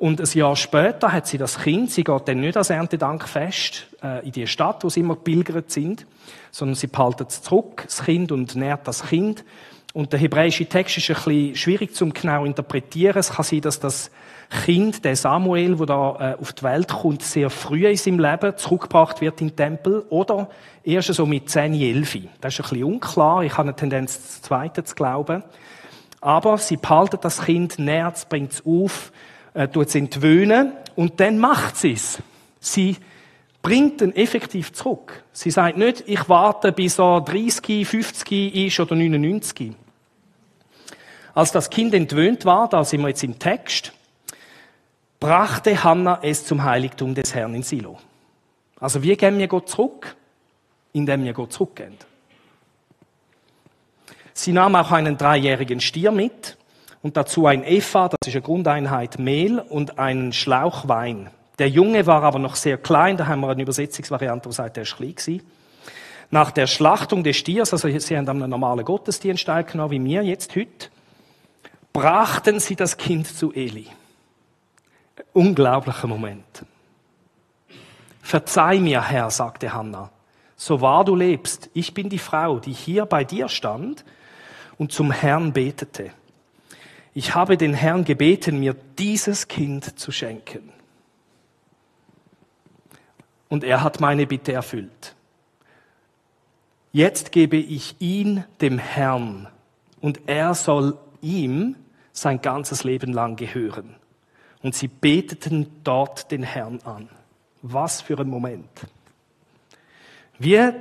Und 0.02 0.20
ein 0.20 0.28
Jahr 0.34 0.56
später 0.56 1.12
hat 1.12 1.28
sie 1.28 1.38
das 1.38 1.60
Kind, 1.60 1.92
sie 1.92 2.04
geht 2.04 2.28
dann 2.28 2.40
nicht 2.40 2.58
als 2.58 2.72
Erntedankfest 2.72 3.86
äh, 4.02 4.26
in 4.26 4.32
die 4.32 4.48
Stadt, 4.48 4.84
wo 4.84 4.90
sie 4.90 5.02
immer 5.02 5.16
pilgert 5.16 5.70
sind, 5.70 6.08
sondern 6.50 6.74
sie 6.74 6.88
behaltet 6.88 7.30
es 7.30 7.44
zurück, 7.44 7.84
das 7.86 8.04
Kind, 8.04 8.32
und 8.32 8.56
nährt 8.56 8.88
das 8.88 9.06
Kind. 9.06 9.46
Und 9.94 10.12
der 10.12 10.20
hebräische 10.20 10.66
Text 10.66 10.98
ist 10.98 11.08
ein 11.12 11.16
bisschen 11.18 11.56
schwierig 11.56 11.94
zum 11.94 12.14
genau 12.14 12.46
interpretieren. 12.46 13.20
Es 13.20 13.34
kann 13.34 13.46
sein, 13.46 13.62
dass 13.62 13.80
das 13.80 14.10
Kind, 14.66 15.06
der 15.06 15.16
Samuel, 15.16 15.78
wo 15.78 15.86
da 15.86 16.32
äh, 16.32 16.42
auf 16.42 16.52
die 16.54 16.64
Welt 16.64 16.88
kommt, 16.88 17.22
sehr 17.22 17.52
früh 17.52 17.86
in 17.86 17.96
seinem 17.96 18.18
Leben 18.18 18.58
zurückgebracht 18.58 19.22
wird 19.22 19.40
in 19.40 19.50
den 19.50 19.56
Tempel 19.56 20.04
oder 20.10 20.50
erst 20.84 21.14
so 21.14 21.28
mit 21.28 21.48
10, 21.48 21.76
11. 21.76 22.18
Das 22.42 22.56
ist 22.56 22.60
ein 22.62 22.70
bisschen 22.72 22.84
unklar. 22.86 23.44
Ich 23.44 23.54
habe 23.56 23.70
eine 23.70 23.76
Tendenz, 23.76 24.20
das 24.20 24.42
Zweite 24.42 24.84
zu 24.84 24.96
glauben. 24.96 25.44
Aber 26.22 26.58
sie 26.58 26.78
behalten 26.78 27.20
das 27.22 27.44
Kind, 27.44 27.78
nährt 27.78 28.18
es, 28.18 28.26
bringt 28.26 28.54
es 28.54 28.66
auf, 28.66 29.12
äh, 29.54 29.68
tut 29.68 29.88
es 29.88 29.96
entwöhnen 29.96 30.74
und 30.96 31.20
dann 31.20 31.38
macht 31.38 31.78
sie 31.78 31.94
es. 31.94 32.20
Sie 32.60 32.98
bringt 33.62 34.02
ihn 34.02 34.16
effektiv 34.16 34.74
zurück. 34.74 35.24
Sie 35.32 35.52
sagt 35.52 35.78
nicht, 35.78 36.04
ich 36.08 36.28
warte 36.30 36.72
bis 36.72 37.00
er 37.00 37.22
30, 37.22 37.88
50 37.88 38.56
ist 38.56 38.80
oder 38.80 38.96
99. 38.96 39.74
Als 41.34 41.52
das 41.52 41.70
Kind 41.70 41.94
entwöhnt 41.94 42.46
war, 42.46 42.68
da 42.68 42.84
sind 42.84 43.02
wir 43.02 43.10
jetzt 43.10 43.24
im 43.24 43.40
Text, 43.40 43.94
brachte 45.20 45.84
Hannah 45.84 46.20
es 46.24 46.46
zum 46.46 46.64
Heiligtum 46.64 47.16
des 47.16 47.34
Herrn 47.34 47.54
in 47.54 47.64
Silo. 47.64 47.98
Also 48.80 49.04
wie 49.04 49.16
gehen 49.16 49.38
wir 49.38 49.48
Gott 49.48 49.70
zurück? 49.70 50.16
Indem 50.94 51.24
wir 51.24 51.34
Gott 51.34 51.54
zurückgehen. 51.54 51.96
Sie 54.34 54.52
nahm 54.52 54.76
auch 54.76 54.92
einen 54.92 55.18
dreijährigen 55.18 55.80
Stier 55.80 56.12
mit 56.12 56.58
und 57.02 57.18
dazu 57.18 57.46
ein 57.48 57.64
Epha, 57.64 58.10
das 58.10 58.28
ist 58.28 58.36
eine 58.36 58.42
Grundeinheit 58.42 59.20
Mehl 59.20 59.60
und 59.60 60.00
einen 60.00 60.34
Schlauch 60.34 60.88
Wein. 60.88 61.30
Der 61.60 61.70
Junge 61.70 62.06
war 62.08 62.24
aber 62.24 62.40
noch 62.40 62.56
sehr 62.56 62.78
klein, 62.78 63.18
da 63.18 63.28
haben 63.28 63.42
wir 63.42 63.50
eine 63.50 63.62
Übersetzungsvariante, 63.62 64.50
wo 64.50 64.52
sagt, 64.52 64.78
er 64.78 64.84
ist 64.84 64.96
klein 64.96 65.16
gewesen. 65.16 65.42
Nach 66.30 66.52
der 66.52 66.68
Schlachtung 66.68 67.24
des 67.24 67.36
Stiers, 67.38 67.74
also 67.74 67.90
sie 67.90 68.18
haben 68.18 68.28
einen 68.30 68.50
normalen 68.50 68.86
Gottesdienst 68.86 69.46
teilgenommen, 69.46 69.92
wie 69.92 70.04
wir 70.04 70.24
jetzt 70.24 70.56
heute, 70.56 70.90
brachten 71.92 72.60
sie 72.60 72.76
das 72.76 72.96
Kind 72.98 73.28
zu 73.28 73.52
Eli 73.52 73.88
unglaublicher 75.34 76.08
Moment. 76.08 76.66
Verzeih 78.22 78.80
mir, 78.80 79.02
Herr, 79.02 79.30
sagte 79.32 79.74
Hannah, 79.74 80.12
so 80.56 80.82
wahr 80.82 81.04
du 81.04 81.16
lebst, 81.16 81.70
ich 81.74 81.94
bin 81.94 82.10
die 82.10 82.20
Frau, 82.20 82.60
die 82.60 82.74
hier 82.74 83.06
bei 83.06 83.24
dir 83.24 83.50
stand 83.50 84.06
und 84.78 84.92
zum 84.92 85.12
Herrn 85.12 85.54
betete. 85.54 86.12
Ich 87.14 87.36
habe 87.36 87.58
den 87.58 87.74
Herrn 87.74 88.06
gebeten, 88.06 88.60
mir 88.60 88.76
dieses 88.98 89.48
Kind 89.48 90.00
zu 90.00 90.12
schenken. 90.12 90.72
Und 93.50 93.64
er 93.66 93.84
hat 93.84 94.00
meine 94.00 94.28
Bitte 94.28 94.54
erfüllt. 94.54 95.16
Jetzt 96.94 97.32
gebe 97.32 97.58
ich 97.58 97.96
ihn 98.00 98.46
dem 98.62 98.78
Herrn 98.78 99.48
und 100.00 100.22
er 100.28 100.54
soll 100.56 100.98
ihm 101.22 101.76
sein 102.14 102.42
ganzes 102.42 102.84
Leben 102.84 103.14
lang 103.14 103.36
gehören. 103.36 103.96
Und 104.62 104.76
sie 104.76 104.88
beteten 104.88 105.82
dort 105.84 106.32
den 106.32 106.44
Herrn 106.44 106.80
an. 106.84 107.10
Was 107.62 108.02
für 108.02 108.18
ein 108.20 108.30
Moment. 108.30 108.70
Wie 110.40 110.72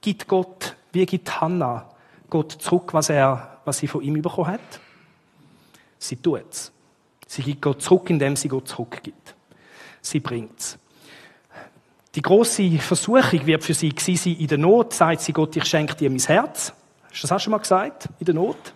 gibt 0.00 0.28
Gott, 0.28 0.76
wie 0.92 1.06
gibt 1.06 1.40
Hannah 1.40 1.88
Gott 2.30 2.52
zurück, 2.52 2.94
was 2.94 3.08
er, 3.08 3.60
was 3.64 3.78
sie 3.78 3.86
von 3.86 4.02
ihm 4.02 4.20
bekommen 4.20 4.48
hat? 4.48 4.80
Sie 6.08 6.16
tut's. 6.16 6.72
Sie 7.26 7.42
gibt 7.42 7.60
Gott 7.60 7.82
zurück, 7.82 8.08
indem 8.08 8.34
sie 8.34 8.48
Gott 8.48 8.66
zurückgibt. 8.66 9.34
Sie 10.00 10.20
bringt's. 10.20 10.78
Die 12.14 12.22
große 12.22 12.78
Versuchung 12.78 13.44
wird 13.44 13.62
für 13.62 13.74
sie 13.74 13.90
gewesen 13.90 14.16
sein, 14.16 14.36
in 14.40 14.46
der 14.46 14.56
Not 14.56 14.94
sagt 14.94 15.20
sie 15.20 15.34
Gott, 15.34 15.54
ich 15.54 15.66
schenke 15.66 15.94
dir 15.94 16.08
mein 16.08 16.18
Herz. 16.18 16.72
Hast 17.10 17.22
du 17.22 17.22
das 17.22 17.32
auch 17.32 17.40
schon 17.40 17.50
mal 17.50 17.58
gesagt? 17.58 18.08
In 18.18 18.24
der 18.24 18.34
Not? 18.34 18.72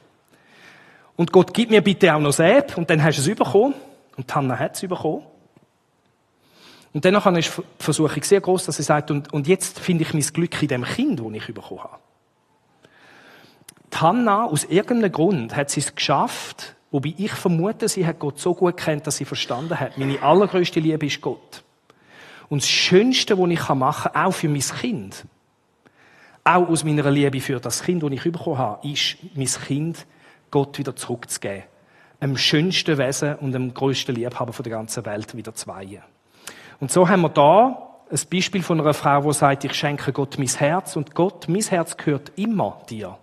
Und 1.16 1.32
Gott, 1.32 1.54
gib 1.54 1.70
mir 1.70 1.80
bitte 1.80 2.14
auch 2.14 2.20
noch 2.20 2.32
Säb. 2.32 2.76
Und 2.76 2.90
dann 2.90 3.02
hast 3.02 3.16
du 3.16 3.30
es 3.30 3.38
bekommen. 3.38 3.74
Und 4.18 4.34
Hannah 4.34 4.58
hat 4.58 4.74
es 4.74 4.82
bekommen. 4.82 5.24
Und 6.92 7.02
dann 7.06 7.14
ist 7.36 7.56
die 7.56 7.62
Versuchung 7.82 8.22
sehr 8.22 8.42
groß, 8.42 8.66
dass 8.66 8.76
sie 8.76 8.82
sagt, 8.82 9.10
und, 9.10 9.32
und 9.32 9.48
jetzt 9.48 9.78
finde 9.78 10.04
ich 10.04 10.12
mein 10.12 10.22
Glück 10.22 10.60
in 10.60 10.68
dem 10.68 10.84
Kind, 10.84 11.18
das 11.18 11.32
ich 11.32 11.46
bekommen 11.46 11.82
habe. 11.82 11.98
Hannah, 13.94 14.44
aus 14.44 14.64
irgendeinem 14.64 15.12
Grund, 15.12 15.56
hat 15.56 15.70
sie 15.70 15.80
es 15.80 15.94
geschafft, 15.94 16.74
wobei 16.92 17.14
ich 17.16 17.32
vermute, 17.32 17.88
sie 17.88 18.06
hat 18.06 18.20
Gott 18.20 18.38
so 18.38 18.54
gut 18.54 18.76
kennt, 18.76 19.06
dass 19.06 19.16
sie 19.16 19.24
verstanden 19.24 19.80
hat, 19.80 19.98
meine 19.98 20.22
allergrößte 20.22 20.78
Liebe 20.78 21.06
ist 21.06 21.20
Gott. 21.20 21.64
Und 22.48 22.62
das 22.62 22.68
Schönste, 22.68 23.38
was 23.38 23.50
ich 23.50 23.68
machen 23.70 24.12
kann, 24.12 24.26
auch 24.26 24.32
für 24.34 24.48
mein 24.48 24.60
Kind, 24.60 25.24
auch 26.44 26.68
aus 26.68 26.84
meiner 26.84 27.10
Liebe 27.10 27.40
für 27.40 27.58
das 27.58 27.82
Kind, 27.82 28.02
das 28.02 28.10
ich 28.10 28.22
bekommen 28.22 28.58
habe, 28.58 28.86
ist, 28.86 29.16
mein 29.34 29.46
Kind 29.46 30.06
Gott 30.50 30.78
wieder 30.78 30.94
zurückzugeben. 30.94 31.64
Dem 32.20 32.36
schönsten 32.36 32.98
Wesen 32.98 33.36
und 33.36 33.52
dem 33.52 33.74
größten 33.74 34.14
Liebhaber 34.14 34.52
der 34.62 34.70
ganzen 34.70 35.04
Welt 35.06 35.36
wieder 35.36 35.54
zu 35.54 35.66
weihen. 35.66 36.02
Und 36.78 36.92
so 36.92 37.08
haben 37.08 37.22
wir 37.22 37.30
da 37.30 37.88
ein 38.10 38.20
Beispiel 38.30 38.62
von 38.62 38.80
einer 38.80 38.92
Frau, 38.92 39.22
die 39.22 39.32
sagt, 39.32 39.64
ich 39.64 39.74
schenke 39.74 40.12
Gott 40.12 40.36
mein 40.38 40.48
Herz 40.48 40.96
und 40.96 41.14
Gott, 41.14 41.48
mein 41.48 41.62
Herz 41.62 41.96
gehört 41.96 42.32
immer 42.36 42.82
dir. 42.90 43.16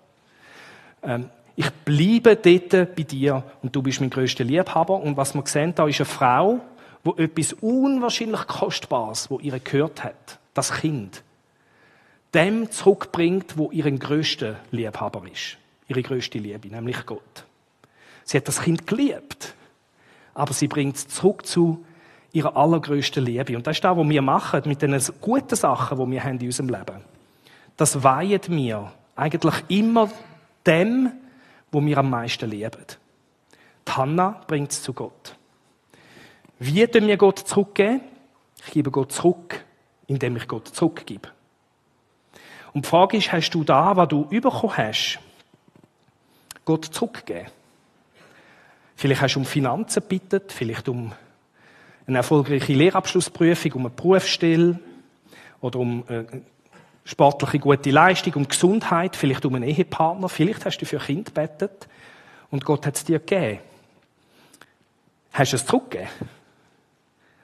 Ähm, 1.04 1.30
ich 1.60 1.72
bleibe 1.84 2.38
dort 2.38 2.96
bei 2.96 3.04
dir 3.04 3.44
und 3.62 3.76
du 3.76 3.82
bist 3.82 4.00
mein 4.00 4.10
größter 4.10 4.46
Liebhaber. 4.46 5.02
Und 5.02 5.18
was 5.18 5.36
wir 5.36 5.46
sehen, 5.46 5.76
da 5.76 5.90
ist 5.90 6.00
eine 6.00 6.06
Frau, 6.06 6.62
wo 7.04 7.16
etwas 7.16 7.52
unwahrscheinlich 7.52 8.48
Kostbares, 8.48 9.30
wo 9.30 9.40
ihr 9.40 9.60
gehört 9.60 10.02
hat, 10.02 10.40
das 10.54 10.72
Kind, 10.72 11.22
dem 12.34 12.72
zurückbringt, 12.72 13.58
wo 13.58 13.72
ihren 13.72 14.00
größter 14.00 14.56
Liebhaber 14.72 15.24
ist, 15.30 15.58
ihre 15.90 16.02
größte 16.02 16.38
Liebe, 16.40 16.70
nämlich 16.70 17.06
Gott. 17.06 17.44
Sie 18.24 18.38
hat 18.38 18.48
das 18.48 18.62
Kind 18.62 18.88
geliebt, 18.88 19.54
aber 20.36 20.54
sie 20.54 20.70
bringt 20.70 20.96
es 20.96 21.10
zurück 21.10 21.46
zu 21.46 21.84
ihrer 22.32 22.56
allergrößten 22.56 23.26
Liebe. 23.26 23.58
Und 23.58 23.68
das 23.68 23.76
ist 23.76 23.84
das, 23.84 23.98
was 23.98 24.08
wir 24.08 24.22
machen 24.22 24.62
mit 24.64 24.82
den 24.82 24.98
guten 25.20 25.58
Sachen, 25.58 26.00
die 26.00 26.12
wir 26.12 26.24
haben 26.24 26.40
in 26.40 26.46
unserem 26.46 26.70
Leben. 26.70 27.04
Das 27.76 28.02
weihen 28.02 28.40
wir 28.48 28.94
eigentlich 29.18 29.56
immer 29.68 30.10
dem, 30.66 31.12
wo 31.72 31.84
wir 31.84 31.98
am 31.98 32.10
meisten 32.10 32.50
lieben. 32.50 32.86
Die 33.88 33.92
Hanna 33.92 34.42
bringt 34.48 34.72
es 34.72 34.82
zu 34.82 34.94
Gott. 34.94 35.36
Wie 36.60 36.86
tun 36.88 37.08
wir 37.08 37.18
Gott 37.18 37.40
zurückgeben? 37.40 38.02
Ich 38.66 38.74
gebe 38.74 38.92
Gott 38.92 39.12
zurück, 39.12 39.64
indem 40.08 40.36
ich 40.36 40.48
Gott 40.48 40.68
zurückgebe. 40.68 41.30
Und 42.74 42.86
die 42.86 42.90
Frage 42.90 43.18
ist, 43.18 43.32
hast 43.32 43.52
du 43.52 43.64
da, 43.64 43.96
was 43.96 44.10
du 44.10 44.26
bekommen 44.26 44.78
hast, 44.78 45.20
Gott 46.66 46.86
zurückgegeben? 46.86 47.48
Vielleicht 48.96 49.22
hast 49.22 49.36
du 49.36 49.40
um 49.40 49.46
Finanzen 49.46 50.02
gebeten, 50.02 50.42
vielleicht 50.50 50.90
um 50.90 51.14
eine 52.06 52.18
erfolgreiche 52.18 52.74
Lehrabschlussprüfung, 52.74 53.72
um 53.74 53.86
eine 53.86 53.96
Berufsstelle 53.96 54.80
oder 55.62 55.80
um 55.80 56.04
äh, 56.10 56.26
sportliche 57.10 57.58
gute 57.58 57.90
Leistung, 57.90 58.34
um 58.36 58.48
Gesundheit, 58.48 59.16
vielleicht 59.16 59.44
um 59.46 59.56
einen 59.56 59.68
Ehepartner, 59.68 60.30
vielleicht 60.30 60.64
hast 60.66 60.78
du 60.78 60.86
für 60.86 61.00
ein 61.00 61.06
Kind 61.06 61.26
gebetet 61.34 61.88
und 62.52 62.64
Gott 62.64 62.86
hat 62.86 62.96
es 62.96 63.04
dir 63.04 63.18
gegeben. 63.18 63.60
Hast 65.34 65.54
du 65.54 65.56
es 65.56 65.66
zurückgegeben? 65.66 66.10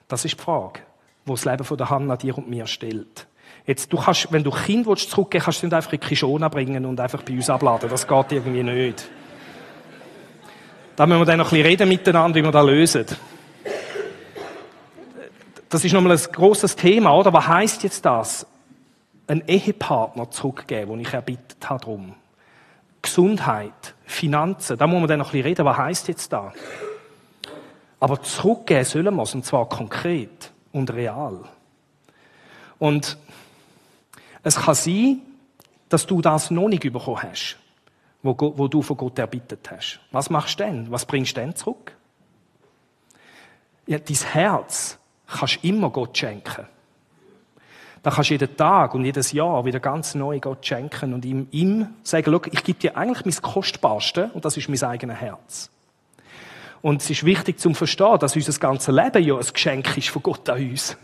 Das 0.06 0.24
ist 0.24 0.38
die 0.38 0.42
Frage, 0.42 0.80
die 1.24 1.30
das 1.30 1.44
Leben 1.44 1.64
von 1.64 1.76
der 1.76 1.90
Hanna 1.90 2.16
dir 2.16 2.38
und 2.38 2.48
mir 2.48 2.66
stellt. 2.66 3.26
Jetzt, 3.66 3.92
du 3.92 3.96
kannst, 3.96 4.32
wenn 4.32 4.44
du 4.44 4.52
Kind 4.52 4.86
willst, 4.86 5.10
zurückgeben 5.10 5.44
kannst 5.44 5.62
du 5.62 5.66
nicht 5.66 5.74
einfach 5.74 5.92
in 5.92 6.00
Kishona 6.00 6.48
bringen 6.48 6.86
und 6.86 7.00
einfach 7.00 7.22
bei 7.22 7.34
uns 7.34 7.50
abladen. 7.50 7.90
Das 7.90 8.06
geht 8.06 8.32
irgendwie 8.32 8.62
nicht. 8.62 9.08
Da 10.94 11.06
müssen 11.06 11.20
wir 11.20 11.24
dann 11.26 11.38
noch 11.38 11.46
ein 11.46 11.50
bisschen 11.50 11.66
reden 11.66 11.88
miteinander, 11.88 12.36
wie 12.36 12.44
wir 12.44 12.52
das 12.52 12.66
lösen 12.66 13.06
das 15.68 15.84
ist 15.84 15.92
nochmal 15.92 16.12
ein 16.12 16.32
großes 16.32 16.76
Thema, 16.76 17.14
oder? 17.16 17.32
Was 17.32 17.48
heißt 17.48 17.82
jetzt 17.82 18.04
das? 18.04 18.46
Ein 19.26 19.42
Ehepartner 19.46 20.30
zurückgeben, 20.30 20.92
den 20.92 21.00
ich 21.00 21.12
erbittet 21.12 21.68
habe 21.68 21.84
drum. 21.84 22.14
Gesundheit, 23.02 23.94
Finanzen, 24.04 24.78
da 24.78 24.86
muss 24.86 25.00
man 25.00 25.08
dann 25.08 25.18
noch 25.18 25.28
ein 25.28 25.32
bisschen 25.32 25.46
reden, 25.46 25.64
was 25.64 25.76
heißt 25.76 26.08
jetzt 26.08 26.32
da? 26.32 26.52
Aber 28.00 28.20
zurückgeben 28.22 28.84
sollen 28.84 29.14
wir 29.14 29.22
es, 29.22 29.34
und 29.34 29.44
zwar 29.44 29.68
konkret 29.68 30.52
und 30.72 30.92
real. 30.92 31.40
Und 32.78 33.16
es 34.42 34.56
kann 34.56 34.74
sein, 34.74 35.22
dass 35.88 36.06
du 36.06 36.20
das 36.20 36.50
noch 36.50 36.68
nicht 36.68 36.82
bekommen 36.82 37.22
hast, 37.22 37.56
wo, 38.22 38.34
du 38.34 38.82
von 38.82 38.96
Gott 38.96 39.18
erbittet 39.18 39.70
hast. 39.70 40.00
Was 40.10 40.30
machst 40.30 40.60
du 40.60 40.64
denn? 40.64 40.90
Was 40.90 41.06
bringst 41.06 41.36
du 41.36 41.40
denn 41.40 41.54
zurück? 41.54 41.96
Ja, 43.86 43.98
dein 43.98 44.16
Herz 44.16 44.98
kannst 45.26 45.62
immer 45.64 45.90
Gott 45.90 46.16
schenken. 46.18 46.66
Da 48.06 48.12
kannst 48.12 48.30
du 48.30 48.34
jeden 48.34 48.56
Tag 48.56 48.94
und 48.94 49.04
jedes 49.04 49.32
Jahr 49.32 49.64
wieder 49.64 49.80
ganz 49.80 50.14
neu 50.14 50.38
Gott 50.38 50.64
schenken 50.64 51.12
und 51.12 51.24
ihm, 51.24 51.48
ihm 51.50 51.88
sagen, 52.04 52.30
schau, 52.30 52.40
ich 52.52 52.62
gebe 52.62 52.78
dir 52.78 52.96
eigentlich 52.96 53.24
mein 53.24 53.42
Kostbarste 53.42 54.30
und 54.32 54.44
das 54.44 54.56
ist 54.56 54.68
mein 54.68 54.80
eigenes 54.84 55.16
Herz. 55.16 55.70
Und 56.82 57.02
es 57.02 57.10
ist 57.10 57.24
wichtig 57.24 57.58
zu 57.58 57.74
verstehen, 57.74 58.16
dass 58.20 58.36
unser 58.36 58.56
ganzes 58.60 58.94
Leben 58.94 59.24
ja 59.24 59.36
ein 59.36 59.44
Geschenk 59.52 59.96
ist 59.96 60.10
von 60.10 60.22
Gott 60.22 60.48
an 60.48 60.70
uns. 60.70 60.96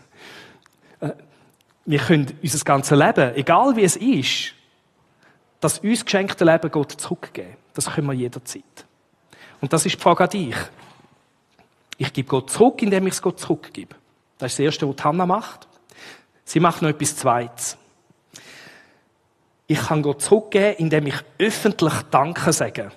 Äh, 1.00 1.10
wir 1.86 1.98
können 1.98 2.38
unser 2.40 2.64
ganzes 2.64 2.96
Leben, 2.96 3.34
egal 3.34 3.74
wie 3.74 3.82
es 3.82 3.96
ist, 3.96 4.54
das 5.58 5.80
uns 5.80 6.04
geschenkte 6.04 6.44
Leben 6.44 6.70
Gott 6.70 6.92
zurückgeben. 6.92 7.56
Das 7.74 7.90
können 7.90 8.06
wir 8.06 8.14
jederzeit. 8.14 8.62
Und 9.60 9.72
das 9.72 9.86
ist 9.86 9.96
die 9.96 10.00
Frage 10.00 10.22
an 10.22 10.30
dich. 10.30 10.56
Ich 11.98 12.12
gebe 12.12 12.28
Gott 12.28 12.48
zurück, 12.50 12.80
indem 12.80 13.08
ich 13.08 13.14
es 13.14 13.22
Gott 13.22 13.40
zurückgebe. 13.40 13.96
Das 14.38 14.52
ist 14.52 14.60
das 14.60 14.66
Erste, 14.66 14.88
was 14.88 15.04
Hannah 15.04 15.26
macht. 15.26 15.66
Sie 16.44 16.60
macht 16.60 16.82
noch 16.82 16.90
etwas 16.90 17.16
Zweites. 17.16 17.76
Ich 19.66 19.80
kann 19.80 20.02
Gott 20.02 20.22
zurückgeben, 20.22 20.76
indem 20.78 21.06
ich 21.06 21.16
öffentlich 21.38 21.94
Danke 22.10 22.52
sage. 22.52 22.92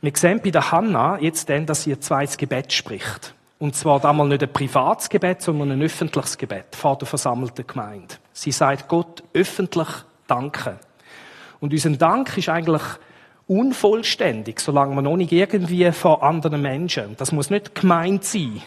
Wir 0.00 0.12
sehen 0.14 0.40
bei 0.42 0.50
der 0.50 0.70
Hannah 0.70 1.18
jetzt 1.20 1.48
dann, 1.48 1.66
dass 1.66 1.82
sie 1.82 1.92
ein 1.92 2.00
zweites 2.00 2.36
Gebet 2.36 2.72
spricht. 2.72 3.34
Und 3.58 3.74
zwar 3.74 4.00
damals 4.00 4.28
nicht 4.28 4.42
ein 4.42 4.52
privates 4.52 5.08
Gebet, 5.08 5.42
sondern 5.42 5.72
ein 5.72 5.82
öffentliches 5.82 6.36
Gebet 6.36 6.76
vor 6.76 6.96
der 6.98 7.06
versammelten 7.06 7.66
Gemeinde. 7.66 8.16
Sie 8.32 8.52
sagt 8.52 8.88
Gott 8.88 9.22
öffentlich 9.32 9.88
Danke. 10.26 10.78
Und 11.60 11.72
unser 11.72 11.90
Dank 11.90 12.36
ist 12.36 12.48
eigentlich 12.48 12.82
unvollständig, 13.46 14.60
solange 14.60 14.94
man 14.94 15.04
noch 15.04 15.16
nicht 15.16 15.32
irgendwie 15.32 15.90
vor 15.92 16.22
anderen 16.22 16.60
Menschen, 16.60 17.16
das 17.16 17.32
muss 17.32 17.48
nicht 17.48 17.74
gemeint 17.74 18.24
sein, 18.24 18.60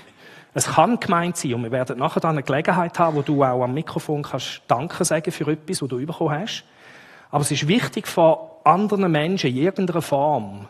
es 0.59 0.67
kann 0.73 0.99
gemeint 0.99 1.37
sein, 1.37 1.53
und 1.55 1.63
wir 1.63 1.71
werden 1.71 1.97
nachher 1.97 2.19
dann 2.19 2.31
eine 2.31 2.43
Gelegenheit 2.43 2.97
haben, 2.99 3.15
wo 3.15 3.21
du 3.21 3.43
auch 3.43 3.63
am 3.63 3.73
Mikrofon 3.73 4.23
kannst 4.23 4.61
Danke 4.67 5.03
sagen 5.05 5.31
für 5.31 5.49
etwas, 5.51 5.81
was 5.81 5.89
du 5.89 6.05
bekommen 6.05 6.31
hast. 6.31 6.63
Aber 7.31 7.41
es 7.41 7.51
ist 7.51 7.67
wichtig, 7.67 8.07
von 8.07 8.37
anderen 8.63 9.11
Menschen 9.11 9.49
in 9.49 9.57
irgendeiner 9.57 10.01
Form 10.01 10.67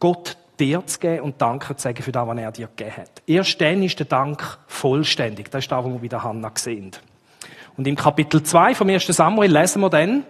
Gott 0.00 0.36
dir 0.58 0.86
zu 0.86 0.98
geben 0.98 1.20
und 1.22 1.40
Danke 1.40 1.76
zu 1.76 1.82
sagen 1.82 2.02
für 2.02 2.12
das, 2.12 2.26
was 2.26 2.38
er 2.38 2.52
dir 2.52 2.68
gegeben 2.68 2.96
hat. 2.96 3.22
Erst 3.26 3.60
dann 3.60 3.82
ist 3.82 3.98
der 3.98 4.06
Dank 4.06 4.58
vollständig. 4.66 5.50
Das 5.50 5.64
ist 5.64 5.70
das, 5.70 5.84
was 5.84 5.92
wir 5.92 5.98
bei 5.98 6.08
der 6.08 6.22
Hannah 6.22 6.52
sehen. 6.54 6.92
Und 7.76 7.86
im 7.86 7.96
Kapitel 7.96 8.42
2 8.42 8.74
vom 8.74 8.88
1. 8.88 9.06
Samuel 9.06 9.52
lesen 9.52 9.80
wir 9.80 9.90
dann, 9.90 10.24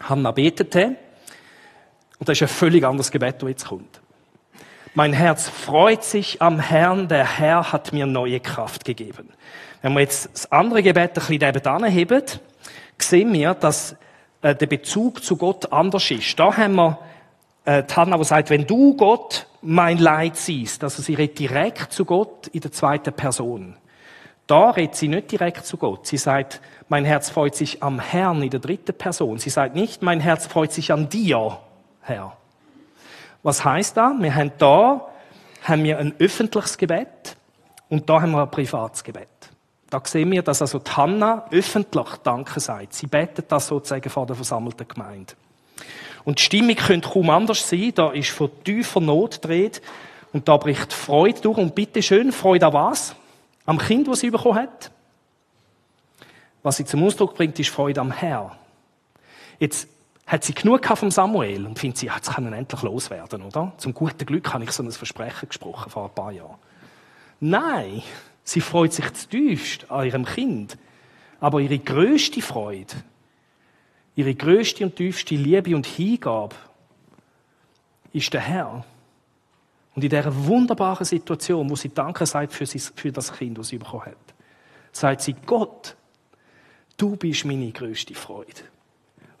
Hannah 0.00 0.30
betete, 0.30 0.96
und 2.18 2.28
das 2.28 2.38
ist 2.38 2.42
ein 2.42 2.48
völlig 2.48 2.84
anderes 2.84 3.10
Gebet, 3.10 3.42
das 3.42 3.48
jetzt 3.48 3.66
kommt. 3.66 4.00
Mein 4.98 5.12
Herz 5.12 5.48
freut 5.48 6.02
sich 6.02 6.42
am 6.42 6.58
Herrn, 6.58 7.06
der 7.06 7.38
Herr 7.38 7.70
hat 7.70 7.92
mir 7.92 8.04
neue 8.04 8.40
Kraft 8.40 8.84
gegeben. 8.84 9.28
Wenn 9.80 9.92
wir 9.92 10.00
jetzt 10.00 10.28
das 10.32 10.50
andere 10.50 10.82
Gebet 10.82 11.10
ein 11.10 11.14
bisschen 11.14 11.38
nebenan 11.38 11.84
heben, 11.84 12.24
sehen 13.00 13.32
wir, 13.32 13.54
dass 13.54 13.94
äh, 14.42 14.56
der 14.56 14.66
Bezug 14.66 15.22
zu 15.22 15.36
Gott 15.36 15.72
anders 15.72 16.10
ist. 16.10 16.36
Da 16.36 16.56
haben 16.56 16.74
wir 16.74 16.98
äh, 17.64 17.84
Tanna, 17.84 18.18
die 18.18 18.24
sagt, 18.24 18.50
wenn 18.50 18.66
du 18.66 18.96
Gott 18.96 19.46
mein 19.62 19.98
Leid 19.98 20.36
siehst, 20.36 20.82
also 20.82 21.00
sie 21.00 21.14
redet 21.14 21.38
direkt 21.38 21.92
zu 21.92 22.04
Gott 22.04 22.48
in 22.48 22.60
der 22.60 22.72
zweiten 22.72 23.12
Person. 23.12 23.76
Da 24.48 24.70
redet 24.70 24.96
sie 24.96 25.06
nicht 25.06 25.30
direkt 25.30 25.64
zu 25.64 25.76
Gott. 25.76 26.08
Sie 26.08 26.16
sagt, 26.16 26.60
mein 26.88 27.04
Herz 27.04 27.30
freut 27.30 27.54
sich 27.54 27.84
am 27.84 28.00
Herrn 28.00 28.42
in 28.42 28.50
der 28.50 28.58
dritten 28.58 28.98
Person. 28.98 29.38
Sie 29.38 29.50
sagt 29.50 29.76
nicht, 29.76 30.02
mein 30.02 30.18
Herz 30.18 30.48
freut 30.48 30.72
sich 30.72 30.90
an 30.90 31.08
dir, 31.08 31.56
Herr. 32.00 32.37
Was 33.42 33.64
heißt 33.64 33.96
da? 33.96 34.14
Wir 34.18 34.34
haben 34.34 34.52
da 34.58 35.08
haben 35.62 35.84
wir 35.84 35.98
ein 35.98 36.14
öffentliches 36.18 36.78
Gebet 36.78 37.36
und 37.88 38.08
da 38.08 38.22
haben 38.22 38.32
wir 38.32 38.42
ein 38.42 38.50
privates 38.50 39.02
Gebet. 39.04 39.28
Da 39.90 40.02
sehen 40.04 40.30
wir, 40.30 40.42
dass 40.42 40.60
also 40.60 40.78
die 40.78 40.90
Hanna 40.90 41.46
öffentlich 41.50 42.08
Danke 42.22 42.60
sagt. 42.60 42.94
Sie 42.94 43.06
betet 43.06 43.50
das 43.50 43.68
sozusagen 43.68 44.08
vor 44.10 44.26
der 44.26 44.36
versammelten 44.36 44.86
Gemeinde. 44.86 45.34
Und 46.24 46.38
die 46.38 46.42
Stimmung 46.42 46.76
könnte 46.76 47.08
kaum 47.08 47.30
anders 47.30 47.68
sein. 47.68 47.92
Da 47.94 48.10
ist 48.10 48.30
von 48.30 48.50
tiefer 48.64 49.00
Not 49.00 49.44
dreht 49.44 49.80
und 50.32 50.46
da 50.46 50.58
bricht 50.58 50.92
Freude 50.92 51.40
durch. 51.40 51.56
Und 51.56 51.74
bitte 51.74 52.02
schön, 52.02 52.32
Freude 52.32 52.66
an 52.66 52.72
was? 52.74 53.14
Am 53.64 53.78
Kind, 53.78 54.08
das 54.08 54.20
sie 54.20 54.30
bekommen 54.30 54.58
hat. 54.58 54.90
Was 56.62 56.76
sie 56.76 56.84
zum 56.84 57.02
Ausdruck 57.04 57.34
bringt, 57.34 57.58
ist 57.58 57.70
Freude 57.70 58.00
am 58.00 58.10
Herr. 58.10 58.56
Jetzt 59.58 59.88
hat 60.28 60.44
sie 60.44 60.52
genug 60.52 60.84
vom 60.86 61.10
Samuel 61.10 61.64
und 61.64 61.78
findet 61.78 61.96
sie, 61.96 62.06
ja, 62.06 62.16
jetzt 62.16 62.34
kann 62.34 62.52
endlich 62.52 62.82
loswerden, 62.82 63.42
oder? 63.42 63.72
Zum 63.78 63.94
guten 63.94 64.26
Glück 64.26 64.52
habe 64.52 64.62
ich 64.62 64.72
so 64.72 64.82
ein 64.82 64.92
Versprechen 64.92 65.48
gesprochen 65.48 65.90
vor 65.90 66.04
ein 66.04 66.14
paar 66.14 66.32
Jahren. 66.32 66.58
Nein, 67.40 68.02
sie 68.44 68.60
freut 68.60 68.92
sich 68.92 69.10
zutiefst 69.14 69.90
an 69.90 70.06
ihrem 70.06 70.26
Kind. 70.26 70.76
Aber 71.40 71.60
ihre 71.60 71.78
größte 71.78 72.42
Freude, 72.42 72.92
ihre 74.16 74.34
größte 74.34 74.84
und 74.84 74.96
tiefste 74.96 75.34
Liebe 75.34 75.74
und 75.74 75.86
Hingabe 75.86 76.56
ist 78.12 78.34
der 78.34 78.42
Herr. 78.42 78.84
Und 79.94 80.04
in 80.04 80.10
dieser 80.10 80.46
wunderbaren 80.46 81.06
Situation, 81.06 81.70
wo 81.70 81.74
sie 81.74 81.88
Danke 81.88 82.26
sagt 82.26 82.52
für, 82.52 82.66
für 82.66 83.12
das 83.12 83.32
Kind, 83.32 83.56
das 83.56 83.68
sie 83.68 83.78
bekommen 83.78 84.06
hat, 84.06 84.34
sagt 84.92 85.22
sie, 85.22 85.34
Gott, 85.46 85.96
du 86.98 87.16
bist 87.16 87.46
meine 87.46 87.72
größte 87.72 88.14
Freude. 88.14 88.62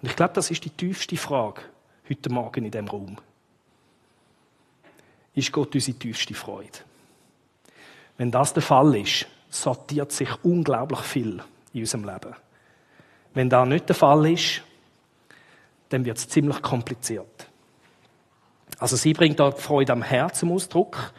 Und 0.00 0.08
ich 0.08 0.16
glaube, 0.16 0.34
das 0.34 0.50
ist 0.50 0.64
die 0.64 0.70
tiefste 0.70 1.16
Frage 1.16 1.62
heute 2.08 2.30
Morgen 2.30 2.64
in 2.64 2.70
dem 2.70 2.88
Raum. 2.88 3.18
Ist 5.34 5.52
Gott 5.52 5.74
unsere 5.74 5.98
tiefste 5.98 6.34
Freude? 6.34 6.78
Wenn 8.16 8.30
das 8.30 8.52
der 8.52 8.62
Fall 8.62 8.96
ist, 8.96 9.26
sortiert 9.50 10.12
sich 10.12 10.28
unglaublich 10.42 11.00
viel 11.00 11.42
in 11.72 11.80
unserem 11.80 12.04
Leben. 12.04 12.34
Wenn 13.34 13.50
das 13.50 13.68
nicht 13.68 13.88
der 13.88 13.96
Fall 13.96 14.30
ist, 14.32 14.62
dann 15.90 16.04
wird 16.04 16.18
es 16.18 16.28
ziemlich 16.28 16.60
kompliziert. 16.62 17.48
Also 18.78 18.96
sie 18.96 19.12
bringt 19.12 19.40
da 19.40 19.50
Freude 19.52 19.92
am 19.92 20.02
Herz 20.02 20.40
zum 20.40 20.52
Ausdruck. 20.52 21.12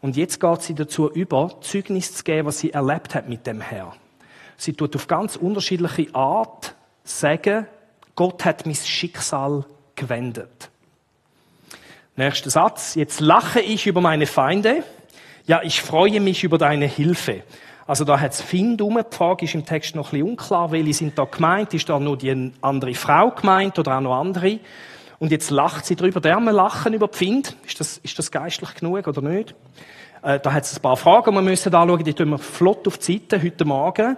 Und 0.00 0.16
jetzt 0.16 0.40
geht 0.40 0.62
sie 0.62 0.74
dazu 0.74 1.10
über, 1.10 1.60
Zeugnis 1.60 2.14
zu 2.14 2.24
geben, 2.24 2.48
was 2.48 2.58
sie 2.58 2.72
erlebt 2.72 3.14
hat 3.14 3.28
mit 3.28 3.46
dem 3.46 3.60
Herr. 3.60 3.94
Sie 4.56 4.72
tut 4.72 4.94
auf 4.96 5.06
ganz 5.06 5.36
unterschiedliche 5.36 6.14
Art 6.14 6.74
sagen, 7.04 7.66
Gott 8.14 8.44
hat 8.44 8.66
mein 8.66 8.74
Schicksal 8.74 9.64
gewendet. 9.94 10.70
Nächster 12.16 12.50
Satz. 12.50 12.94
Jetzt 12.94 13.20
lache 13.20 13.60
ich 13.60 13.86
über 13.86 14.00
meine 14.00 14.26
Feinde. 14.26 14.84
Ja, 15.46 15.62
ich 15.62 15.80
freue 15.80 16.20
mich 16.20 16.44
über 16.44 16.58
deine 16.58 16.86
Hilfe. 16.86 17.42
Also 17.86 18.04
da 18.04 18.20
hat's 18.20 18.42
Find 18.42 18.82
um. 18.82 18.96
Die 18.96 19.16
Frage 19.16 19.46
ist 19.46 19.54
im 19.54 19.64
Text 19.64 19.94
noch 19.94 20.08
ein 20.08 20.20
bisschen 20.20 20.28
unklar, 20.28 20.70
welche 20.72 20.92
sind 20.92 21.18
da 21.18 21.24
gemeint. 21.24 21.74
Ist 21.74 21.88
da 21.88 21.98
nur 21.98 22.18
die 22.18 22.52
andere 22.60 22.94
Frau 22.94 23.30
gemeint 23.30 23.78
oder 23.78 23.96
auch 23.96 24.00
noch 24.00 24.20
andere? 24.20 24.60
Und 25.18 25.30
jetzt 25.30 25.50
lacht 25.50 25.86
sie 25.86 25.96
drüber. 25.96 26.20
Der 26.20 26.38
lachen 26.40 26.94
über 26.94 27.08
Pfind. 27.08 27.56
Ist 27.66 27.80
das, 27.80 27.98
ist 27.98 28.18
das 28.18 28.30
geistlich 28.30 28.74
genug 28.74 29.06
oder 29.06 29.22
nicht? 29.22 29.54
Äh, 30.22 30.38
da 30.38 30.52
hat 30.52 30.64
es 30.64 30.76
ein 30.76 30.82
paar 30.82 30.96
Fragen, 30.96 31.30
die 31.30 31.36
wir 31.36 31.42
müssen 31.42 31.74
anschauen. 31.74 32.04
Die 32.04 32.14
tun 32.14 32.30
wir 32.30 32.38
flott 32.38 32.86
auf 32.86 32.98
die 32.98 33.18
Seite 33.18 33.42
heute 33.42 33.64
Morgen. 33.64 34.16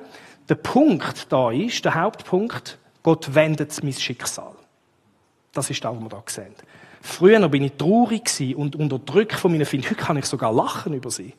Der 0.49 0.57
Punkt 0.57 1.33
da 1.33 1.51
ist, 1.51 1.85
der 1.85 1.95
Hauptpunkt, 1.95 2.79
Gott 3.05 3.33
wendet 3.35 3.85
mein 3.85 3.93
Schicksal. 3.93 4.55
Das 5.53 5.71
ist 5.71 5.85
das, 5.85 5.95
was 5.95 6.03
wir 6.03 6.09
da 6.09 6.23
sehen. 6.27 6.55
Früher 7.01 7.39
noch 7.39 7.51
bin 7.51 7.63
ich 7.63 7.75
traurig 7.75 8.57
und 8.57 8.75
unterdrückt 8.75 9.35
von 9.35 9.53
meinen 9.53 9.67
Feinden. 9.67 9.91
Heute 9.91 10.01
kann 10.01 10.17
ich 10.17 10.25
sogar 10.25 10.53
lachen 10.53 10.95
über 10.95 11.11
sie. 11.11 11.35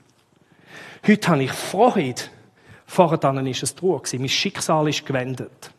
Heute 1.06 1.28
habe 1.28 1.44
ich 1.44 1.52
Freude. 1.52 2.22
Vorher 2.86 3.48
ist 3.48 3.64
es 3.64 3.76
traurig. 3.76 4.14
Mein 4.20 4.30
Schicksal 4.30 4.88
ist 4.88 5.06
gewendet. 5.06 5.72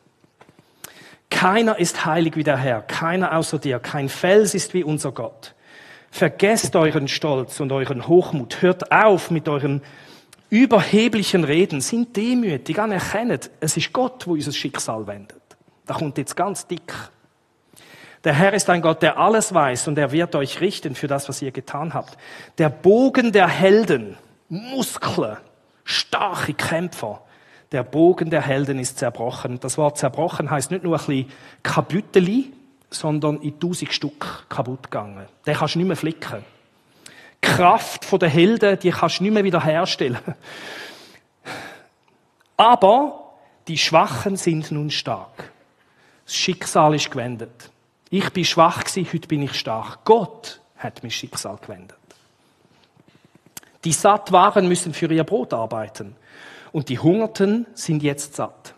Keiner 1.31 1.79
ist 1.79 2.05
heilig 2.05 2.37
wie 2.37 2.45
der 2.45 2.57
Herr, 2.57 2.83
keiner 2.83 3.37
außer 3.37 3.59
dir, 3.59 3.79
kein 3.79 4.09
Fels 4.09 4.55
ist 4.55 4.75
wie 4.75 4.85
unser 4.85 5.13
Gott. 5.13 5.55
Vergesst 6.11 6.75
euren 6.77 7.09
Stolz 7.09 7.61
und 7.61 7.73
euren 7.73 8.09
Hochmut, 8.09 8.63
hört 8.63 8.91
auf 8.91 9.31
mit 9.31 9.49
euren 9.49 9.83
überheblichen 10.49 11.45
Reden, 11.45 11.81
sind 11.81 12.17
demütig, 12.17 12.79
anerkennt, 12.79 13.51
es 13.61 13.77
ist 13.77 13.93
Gott, 13.93 14.27
wo 14.27 14.33
unser 14.33 14.53
Schicksal 14.53 15.07
wendet. 15.07 15.46
Da 15.87 15.95
kommt 15.95 16.19
jetzt 16.19 16.37
ganz 16.37 16.67
dick. 16.67 16.93
Der 18.25 18.35
Herr 18.35 18.53
ist 18.55 18.69
ein 18.69 18.83
Gott, 18.83 19.03
der 19.03 19.19
alles 19.19 19.55
weiß 19.55 19.87
und 19.87 19.97
er 19.99 20.11
wird 20.11 20.35
euch 20.35 20.61
richten 20.61 20.97
für 20.97 21.07
das, 21.07 21.29
was 21.29 21.43
ihr 21.43 21.53
getan 21.53 21.95
habt. 21.95 22.19
Der 22.59 22.69
Bogen 22.69 23.31
der 23.31 23.47
Helden, 23.47 24.17
Muskeln, 24.49 25.37
starke 25.85 26.55
Kämpfer. 26.55 27.23
Der 27.71 27.85
Bogen 27.85 28.31
der 28.31 28.43
Helden 28.43 28.81
ist 28.81 28.99
zerbrochen. 28.99 29.61
Das 29.61 29.79
Wort 29.79 29.99
zerbrochen 29.99 30.51
heißt 30.51 30.73
nicht 30.73 30.83
nur 30.83 30.95
ein 30.99 31.07
bisschen 31.07 31.31
kaputteli, 31.63 32.53
sondern 32.91 33.41
in 33.43 33.61
tausend 33.61 33.93
Stück 33.93 34.47
kaputt 34.49 34.85
gegangen. 34.85 35.27
Den 35.47 35.55
kannst 35.55 35.77
du 35.77 35.79
nicht 35.79 35.89
mehr 35.89 35.97
flicken. 35.97 36.45
Kraft 37.41 38.11
der 38.21 38.29
Helden, 38.29 38.79
die 38.79 38.91
kannst 38.91 39.21
du 39.21 39.25
nicht 39.25 39.33
mehr 39.33 39.45
wiederherstellen. 39.45 40.19
Aber 42.57 43.35
die 43.69 43.79
Schwachen 43.79 44.37
sind 44.37 44.73
nun 44.73 44.91
stark. 44.91 45.53
Das 46.27 46.35
Schicksal 46.35 46.95
ist 46.95 47.11
gewendet. 47.11 47.71
Ich 48.11 48.31
bin 48.31 48.45
schwach 48.45 48.85
gewesen, 48.85 49.09
heute 49.13 49.29
bin 49.29 49.43
ich 49.43 49.55
stark. 49.55 50.05
Gott 50.05 50.61
hat 50.77 51.03
mein 51.03 51.11
Schicksal 51.11 51.57
gewendet. 51.57 51.97
Die 53.85 53.93
satt 53.93 54.33
waren, 54.33 54.69
müssen 54.69 54.93
für 54.93 55.11
ihr 55.11 55.23
Brot 55.25 55.55
arbeiten. 55.55 56.17
Und 56.73 56.89
die 56.89 56.99
Hungerten 56.99 57.67
sind 57.75 58.03
jetzt 58.03 58.35
satt. 58.35 58.75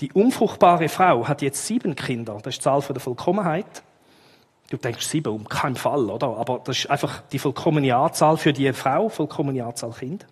Die 0.00 0.12
unfruchtbare 0.12 0.88
Frau 0.88 1.26
hat 1.26 1.40
jetzt 1.42 1.66
sieben 1.66 1.94
Kinder. 1.94 2.38
Das 2.42 2.54
ist 2.54 2.58
die 2.58 2.64
Zahl 2.64 2.80
der 2.80 3.00
Vollkommenheit. 3.00 3.82
Du 4.70 4.76
denkst 4.76 5.06
sieben, 5.06 5.32
um 5.32 5.48
keinen 5.48 5.76
Fall, 5.76 6.10
oder? 6.10 6.36
Aber 6.36 6.60
das 6.62 6.80
ist 6.80 6.90
einfach 6.90 7.22
die 7.32 7.38
vollkommene 7.38 7.94
Anzahl 7.96 8.36
für 8.36 8.52
die 8.52 8.72
Frau, 8.72 9.08
vollkommene 9.08 9.64
Anzahl 9.64 9.92
Kind. 9.92 10.26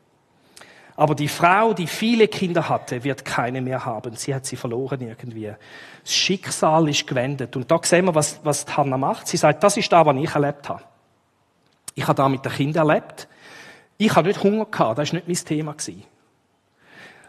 Aber 0.96 1.14
die 1.14 1.28
Frau, 1.28 1.74
die 1.74 1.86
viele 1.86 2.26
Kinder 2.26 2.68
hatte, 2.68 3.04
wird 3.04 3.24
keine 3.24 3.60
mehr 3.60 3.84
haben. 3.84 4.16
Sie 4.16 4.34
hat 4.34 4.46
sie 4.46 4.56
verloren 4.56 5.00
irgendwie. 5.02 5.52
Das 6.02 6.14
Schicksal 6.14 6.88
ist 6.88 7.06
gewendet. 7.06 7.54
Und 7.54 7.70
da 7.70 7.78
sehen 7.82 8.06
wir, 8.06 8.14
was, 8.14 8.40
was 8.42 8.64
Hannah 8.76 8.96
macht. 8.96 9.28
Sie 9.28 9.36
sagt, 9.36 9.62
das 9.62 9.76
ist 9.76 9.92
da, 9.92 10.06
was 10.06 10.16
ich 10.16 10.34
erlebt 10.34 10.68
habe. 10.68 10.82
Ich 11.94 12.04
habe 12.04 12.14
da 12.14 12.28
mit 12.28 12.44
den 12.44 12.52
Kindern 12.52 12.88
erlebt. 12.88 13.28
Ich 13.98 14.14
habe 14.14 14.28
nicht 14.28 14.42
Hunger 14.42 14.64
gehabt. 14.64 14.98
Das 14.98 15.12
war 15.12 15.20
nicht 15.20 15.28
mein 15.28 15.36
Thema. 15.36 15.74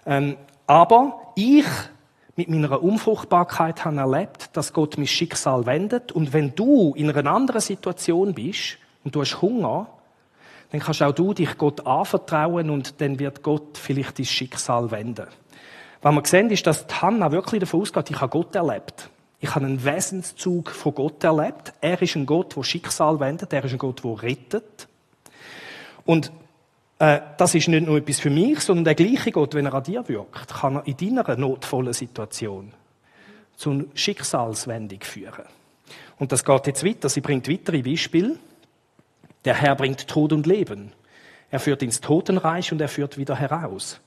Ähm, 0.06 0.38
aber 0.66 1.34
ich 1.36 1.66
mit 2.38 2.50
meiner 2.50 2.82
Unfruchtbarkeit 2.82 3.84
habe 3.84 3.98
erlebt, 3.98 4.50
dass 4.54 4.72
Gott 4.72 4.98
mein 4.98 5.08
Schicksal 5.08 5.66
wendet. 5.66 6.14
Und 6.14 6.32
wenn 6.32 6.56
du 6.56 6.94
in 6.96 7.10
einer 7.10 7.32
anderen 7.32 7.62
Situation 7.62 8.34
bist 8.34 8.78
und 9.04 9.14
du 9.16 9.22
hast 9.22 9.42
Hunger, 9.42 9.88
dann 10.72 10.82
kannst 10.82 11.02
auch 11.02 11.14
du 11.14 11.34
dich 11.34 11.58
Gott 11.58 11.86
anvertrauen 11.86 12.70
und 12.70 13.00
dann 13.00 13.20
wird 13.20 13.42
Gott 13.42 13.78
vielleicht 13.78 14.20
dein 14.20 14.26
Schicksal 14.26 14.92
wenden. 14.92 15.28
Was 16.02 16.14
wir 16.14 16.26
sehen, 16.26 16.50
ist, 16.50 16.68
dass 16.68 16.86
Hannah 17.02 17.32
wirklich 17.32 17.60
davon 17.62 17.82
ausgeht, 17.82 18.12
ich 18.12 18.20
habe 18.20 18.30
Gott 18.30 18.56
erlebt. 18.56 19.10
Ich 19.40 19.54
habe 19.54 19.66
einen 19.66 19.84
Wesenszug 19.84 20.72
von 20.72 20.96
Gott 20.96 21.24
erlebt. 21.24 21.74
Er 21.80 22.02
ist 22.02 22.16
ein 22.16 22.26
Gott, 22.26 22.56
der 22.56 22.64
Schicksal 22.64 23.20
wendet. 23.20 23.54
Er 23.54 23.64
ist 23.64 23.72
ein 23.72 23.78
Gott, 23.78 24.04
der 24.04 24.24
rettet. 24.24 24.88
Und 26.06 26.32
äh, 27.00 27.20
das 27.38 27.54
ist 27.54 27.68
nicht 27.68 27.86
nur 27.86 27.98
etwas 27.98 28.20
für 28.20 28.32
mich, 28.32 28.60
sondern 28.62 28.86
der 28.86 28.96
gleiche 28.96 29.32
Gott, 29.32 29.54
wenn 29.54 29.66
er 29.66 29.74
an 29.74 29.84
dir 29.84 30.08
wirkt, 30.08 30.48
kann 30.48 30.78
er 30.78 30.88
in 30.88 30.98
deiner 30.98 31.36
notvollen 31.36 31.94
Situation 31.94 32.74
zu 33.56 33.72
einer 33.72 33.84
Schicksalswendung 33.94 35.02
führen. 35.02 35.46
Und 36.18 36.32
das 36.32 36.44
geht 36.44 36.68
jetzt 36.68 36.84
weiter. 36.84 37.10
Sie 37.10 37.22
bringt 37.22 37.48
weitere 37.48 37.82
Beispiele. 37.82 38.38
Der 39.48 39.56
Herr 39.56 39.76
bringt 39.76 40.10
Tod 40.10 40.34
und 40.34 40.46
Leben. 40.46 40.92
Er 41.50 41.62
führt 41.62 41.82
ins 41.82 42.02
Totenreich 42.02 42.74
und 42.74 42.82
er 42.82 42.90
führt 42.90 43.18
wieder 43.18 43.38
heraus. 43.38 44.02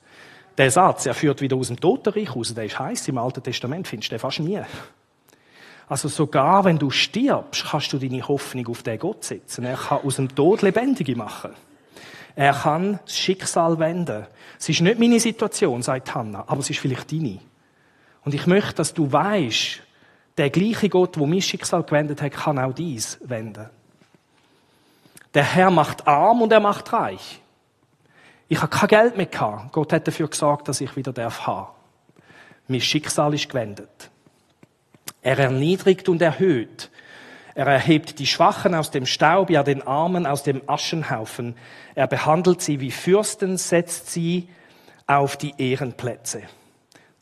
Der 0.59 0.69
Satz, 0.69 1.07
er 1.07 1.15
führt 1.15 1.41
wieder 1.41 1.55
aus 1.55 1.69
dem 1.69 1.79
Totenreich 1.79 2.35
raus, 2.35 2.53
der 2.53 2.65
ist 2.65 2.77
heiß 2.77 3.07
im 3.07 3.17
Alten 3.17 3.41
Testament, 3.41 3.87
findest 3.87 4.11
du 4.11 4.13
den 4.17 4.19
fast 4.19 4.39
nie. 4.39 4.61
Also 5.87 6.09
sogar 6.09 6.63
wenn 6.63 6.77
du 6.77 6.91
stirbst, 6.91 7.65
kannst 7.71 7.91
du 7.91 7.97
deine 7.97 8.27
Hoffnung 8.27 8.67
auf 8.67 8.83
den 8.83 8.99
Gott 8.99 9.23
setzen. 9.23 9.65
Er 9.65 9.77
kann 9.77 10.03
aus 10.03 10.17
dem 10.17 10.29
Tod 10.29 10.61
Lebendige 10.61 11.15
machen. 11.15 11.53
Er 12.35 12.53
kann 12.53 12.99
das 13.03 13.17
Schicksal 13.17 13.79
wenden. 13.79 14.27
Es 14.59 14.69
ist 14.69 14.81
nicht 14.81 14.99
meine 14.99 15.19
Situation, 15.19 15.81
sagt 15.81 16.13
Hannah, 16.13 16.43
aber 16.45 16.59
es 16.59 16.69
ist 16.69 16.79
vielleicht 16.79 17.11
deine. 17.11 17.39
Und 18.23 18.35
ich 18.35 18.45
möchte, 18.45 18.75
dass 18.75 18.93
du 18.93 19.11
weißt, 19.11 19.81
der 20.37 20.51
gleiche 20.51 20.87
Gott, 20.87 21.17
wo 21.17 21.25
mein 21.25 21.41
Schicksal 21.41 21.81
gewendet 21.81 22.21
hat, 22.21 22.31
kann 22.31 22.59
auch 22.59 22.73
dies 22.73 23.17
wenden. 23.23 23.71
Der 25.33 25.43
Herr 25.43 25.71
macht 25.71 26.07
arm 26.07 26.41
und 26.41 26.51
er 26.51 26.59
macht 26.59 26.91
reich. 26.91 27.41
Ich 28.47 28.57
habe 28.57 28.67
kein 28.67 28.89
Geld 28.89 29.17
mehr 29.17 29.27
gehabt. 29.27 29.71
Gott 29.71 29.93
hat 29.93 30.07
dafür 30.07 30.27
gesorgt, 30.27 30.67
dass 30.67 30.81
ich 30.81 30.95
wieder 30.95 31.13
darf 31.13 31.47
haben. 31.47 31.69
Mein 32.67 32.81
Schicksal 32.81 33.33
ist 33.33 33.47
gewendet. 33.47 34.09
Er 35.21 35.39
erniedrigt 35.39 36.09
und 36.09 36.21
erhöht. 36.21 36.89
Er 37.53 37.67
erhebt 37.67 38.19
die 38.19 38.27
Schwachen 38.27 38.75
aus 38.75 38.91
dem 38.91 39.05
Staub, 39.05 39.49
ja 39.49 39.63
den 39.63 39.85
Armen 39.85 40.25
aus 40.25 40.43
dem 40.43 40.61
Aschenhaufen. 40.67 41.55
Er 41.95 42.07
behandelt 42.07 42.61
sie 42.61 42.79
wie 42.79 42.91
Fürsten, 42.91 43.57
setzt 43.57 44.09
sie 44.09 44.49
auf 45.05 45.37
die 45.37 45.53
Ehrenplätze. 45.57 46.43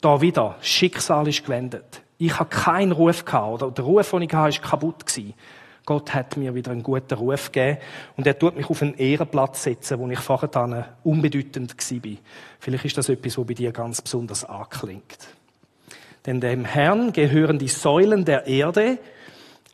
Da 0.00 0.20
wieder, 0.20 0.56
Schicksal 0.60 1.28
ist 1.28 1.44
gewendet. 1.44 2.02
Ich 2.18 2.38
habe 2.38 2.48
keinen 2.48 2.92
Ruf 2.92 3.24
gehabt, 3.24 3.62
oder 3.62 3.70
der 3.70 3.84
Ruf, 3.84 4.10
den 4.10 4.22
ich 4.22 4.32
hatte, 4.32 4.50
ist 4.50 4.62
kaputt 4.62 5.06
gewesen. 5.06 5.34
Gott 5.90 6.14
hat 6.14 6.36
mir 6.36 6.54
wieder 6.54 6.70
einen 6.70 6.84
guten 6.84 7.14
Ruf 7.14 7.50
gegeben 7.50 7.78
und 8.16 8.24
er 8.24 8.38
tut 8.38 8.56
mich 8.56 8.70
auf 8.70 8.80
einen 8.80 8.94
Ehrenplatz 8.94 9.64
setzen, 9.64 9.98
wo 9.98 10.08
ich 10.08 10.20
vorher 10.20 10.94
unbedeutend 11.02 11.74
war. 11.76 12.16
Vielleicht 12.60 12.84
ist 12.84 12.98
das 12.98 13.08
etwas, 13.08 13.36
was 13.36 13.44
bei 13.44 13.54
dir 13.54 13.72
ganz 13.72 14.00
besonders 14.00 14.44
anklingt. 14.44 15.18
Denn 16.26 16.40
dem 16.40 16.64
Herrn 16.64 17.12
gehören 17.12 17.58
die 17.58 17.66
Säulen 17.66 18.24
der 18.24 18.46
Erde. 18.46 19.00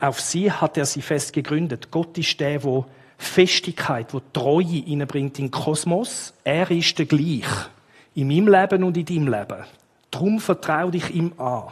Auf 0.00 0.18
sie 0.18 0.50
hat 0.50 0.78
er 0.78 0.86
sie 0.86 1.02
fest 1.02 1.34
gegründet. 1.34 1.90
Gott 1.90 2.16
ist 2.16 2.40
der, 2.40 2.64
wo 2.64 2.86
Festigkeit, 3.18 4.14
wo 4.14 4.22
Treue 4.32 4.64
hineinbringt 4.64 5.38
in 5.38 5.48
den 5.48 5.50
Kosmos. 5.50 6.32
Er 6.44 6.70
ist 6.70 6.98
der 6.98 7.04
gleich. 7.04 7.44
In 8.14 8.28
meinem 8.28 8.48
Leben 8.48 8.84
und 8.84 8.96
in 8.96 9.04
deinem 9.04 9.28
Leben. 9.28 9.64
Drum 10.10 10.40
vertrau 10.40 10.88
dich 10.88 11.14
ihm 11.14 11.34
an. 11.36 11.64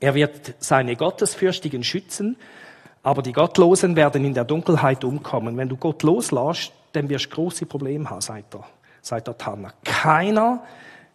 Er 0.00 0.14
wird 0.14 0.54
seine 0.58 0.96
Gottesfürstigen 0.96 1.84
schützen, 1.84 2.36
aber 3.02 3.22
die 3.22 3.32
Gottlosen 3.32 3.96
werden 3.96 4.24
in 4.24 4.34
der 4.34 4.44
Dunkelheit 4.44 5.04
umkommen. 5.04 5.56
Wenn 5.56 5.68
du 5.68 5.76
Gott 5.76 6.02
loslässt, 6.02 6.72
dann 6.92 7.08
wirst 7.08 7.26
du 7.26 7.30
große 7.30 7.66
Probleme 7.66 8.08
haben, 8.08 8.20
sagt 8.20 8.54
er, 8.54 8.64
sagt 9.02 9.28
er 9.28 9.36
Tanner. 9.36 9.72
Keiner 9.84 10.62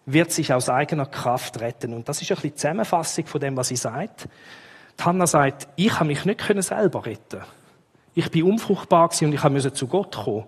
wird 0.05 0.31
sich 0.31 0.53
aus 0.53 0.69
eigener 0.69 1.05
Kraft 1.05 1.59
retten. 1.59 1.93
Und 1.93 2.07
das 2.07 2.21
ist 2.21 2.31
ein 2.31 2.35
bisschen 2.35 2.51
die 2.51 2.55
Zusammenfassung 2.55 3.25
von 3.25 3.41
dem, 3.41 3.57
was 3.57 3.69
sie 3.69 3.75
sagt. 3.75 4.27
Tanner 4.97 5.27
sagt, 5.27 5.67
ich 5.75 5.93
habe 5.93 6.05
mich 6.05 6.25
nicht 6.25 6.41
selber 6.63 7.05
retten 7.05 7.41
Ich 8.13 8.29
bin 8.31 8.43
unfruchtbar 8.43 9.09
und 9.21 9.33
ich 9.33 9.43
musste 9.43 9.73
zu 9.73 9.87
Gott 9.87 10.15
kommen. 10.15 10.45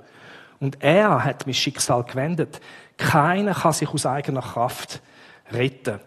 Und 0.60 0.84
er 0.84 1.24
hat 1.24 1.48
mein 1.48 1.54
Schicksal 1.54 2.04
gewendet. 2.04 2.62
Keiner 2.98 3.56
kann 3.56 3.74
sich 3.74 3.90
aus 3.90 4.06
eigener 4.06 4.42
Kraft 4.42 5.02
retten. 5.52 6.00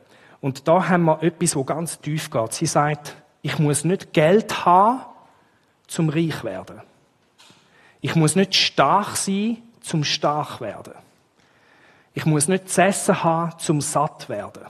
Und 0.44 0.68
da 0.68 0.90
haben 0.90 1.04
wir 1.04 1.22
etwas, 1.22 1.56
wo 1.56 1.64
ganz 1.64 1.98
tief 2.00 2.30
geht. 2.30 2.52
Sie 2.52 2.66
sagt, 2.66 3.16
ich 3.40 3.58
muss 3.58 3.82
nicht 3.82 4.12
Geld 4.12 4.66
haben, 4.66 5.00
zum 5.86 6.10
reich 6.10 6.44
werden. 6.44 6.82
Ich 8.02 8.14
muss 8.14 8.36
nicht 8.36 8.54
stark 8.54 9.16
sein, 9.16 9.62
zum 9.80 10.04
stark 10.04 10.60
werden. 10.60 10.92
Ich 12.12 12.26
muss 12.26 12.46
nicht 12.46 12.68
zu 12.68 12.82
essen 12.82 13.24
haben, 13.24 13.58
zum 13.58 13.80
satt 13.80 14.28
werden. 14.28 14.64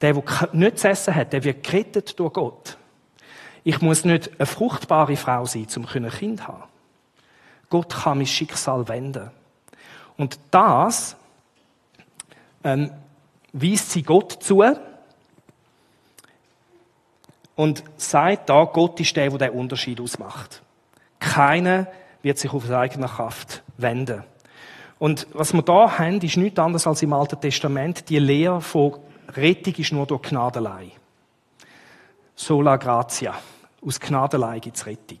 Der, 0.00 0.14
der 0.14 0.48
nicht 0.50 0.80
zu 0.80 0.88
essen 0.88 1.14
hat, 1.14 1.32
der 1.32 1.44
wird 1.44 1.62
gerettet 1.62 2.18
durch 2.18 2.32
Gott. 2.32 2.76
Ich 3.62 3.80
muss 3.82 4.04
nicht 4.04 4.32
eine 4.36 4.46
fruchtbare 4.46 5.14
Frau 5.14 5.44
sein, 5.44 5.68
zum 5.68 5.86
ein 5.86 6.10
Kind 6.10 6.48
haben. 6.48 6.64
Gott 7.70 8.02
kann 8.02 8.18
mein 8.18 8.26
Schicksal 8.26 8.88
wenden. 8.88 9.30
Und 10.16 10.40
das 10.50 11.14
ähm, 12.64 12.90
weist 13.54 13.92
sie 13.92 14.02
Gott 14.02 14.32
zu 14.42 14.62
und 17.56 17.84
sagt 17.96 18.50
da, 18.50 18.64
Gott 18.64 19.00
ist 19.00 19.16
der, 19.16 19.30
der 19.30 19.50
den 19.50 19.58
Unterschied 19.58 20.00
ausmacht. 20.00 20.60
Keiner 21.20 21.86
wird 22.22 22.38
sich 22.38 22.52
auf 22.52 22.64
seine 22.66 22.78
eigene 22.78 23.06
Kraft 23.06 23.62
wenden. 23.76 24.24
Und 24.98 25.26
was 25.32 25.52
wir 25.52 25.62
da 25.62 25.98
haben, 25.98 26.20
ist 26.20 26.36
nichts 26.36 26.58
anderes 26.58 26.86
als 26.86 27.02
im 27.02 27.12
Alten 27.12 27.40
Testament. 27.40 28.08
Die 28.08 28.18
Lehre 28.18 28.60
von 28.60 28.98
Rettung 29.28 29.74
ist 29.74 29.92
nur 29.92 30.06
durch 30.06 30.22
Gnadelei. 30.22 30.90
Sola 32.34 32.76
gratia. 32.76 33.34
Aus 33.86 34.00
Gnadelei 34.00 34.58
gibt 34.58 34.76
es 34.76 34.86
Rettung. 34.86 35.18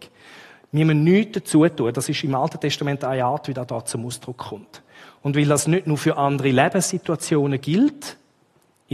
Wir 0.72 0.84
müssen 0.84 1.04
nichts 1.04 1.34
dazu 1.34 1.68
tun. 1.68 1.92
Das 1.92 2.08
ist 2.08 2.24
im 2.24 2.34
Alten 2.34 2.58
Testament 2.58 3.04
eine 3.04 3.24
Art, 3.24 3.46
wie 3.46 3.54
das 3.54 3.66
da 3.66 3.84
zum 3.84 4.06
Ausdruck 4.06 4.38
kommt. 4.38 4.82
Und 5.22 5.36
weil 5.36 5.46
das 5.46 5.68
nicht 5.68 5.86
nur 5.86 5.98
für 5.98 6.16
andere 6.16 6.50
Lebenssituationen 6.50 7.60
gilt, 7.60 8.16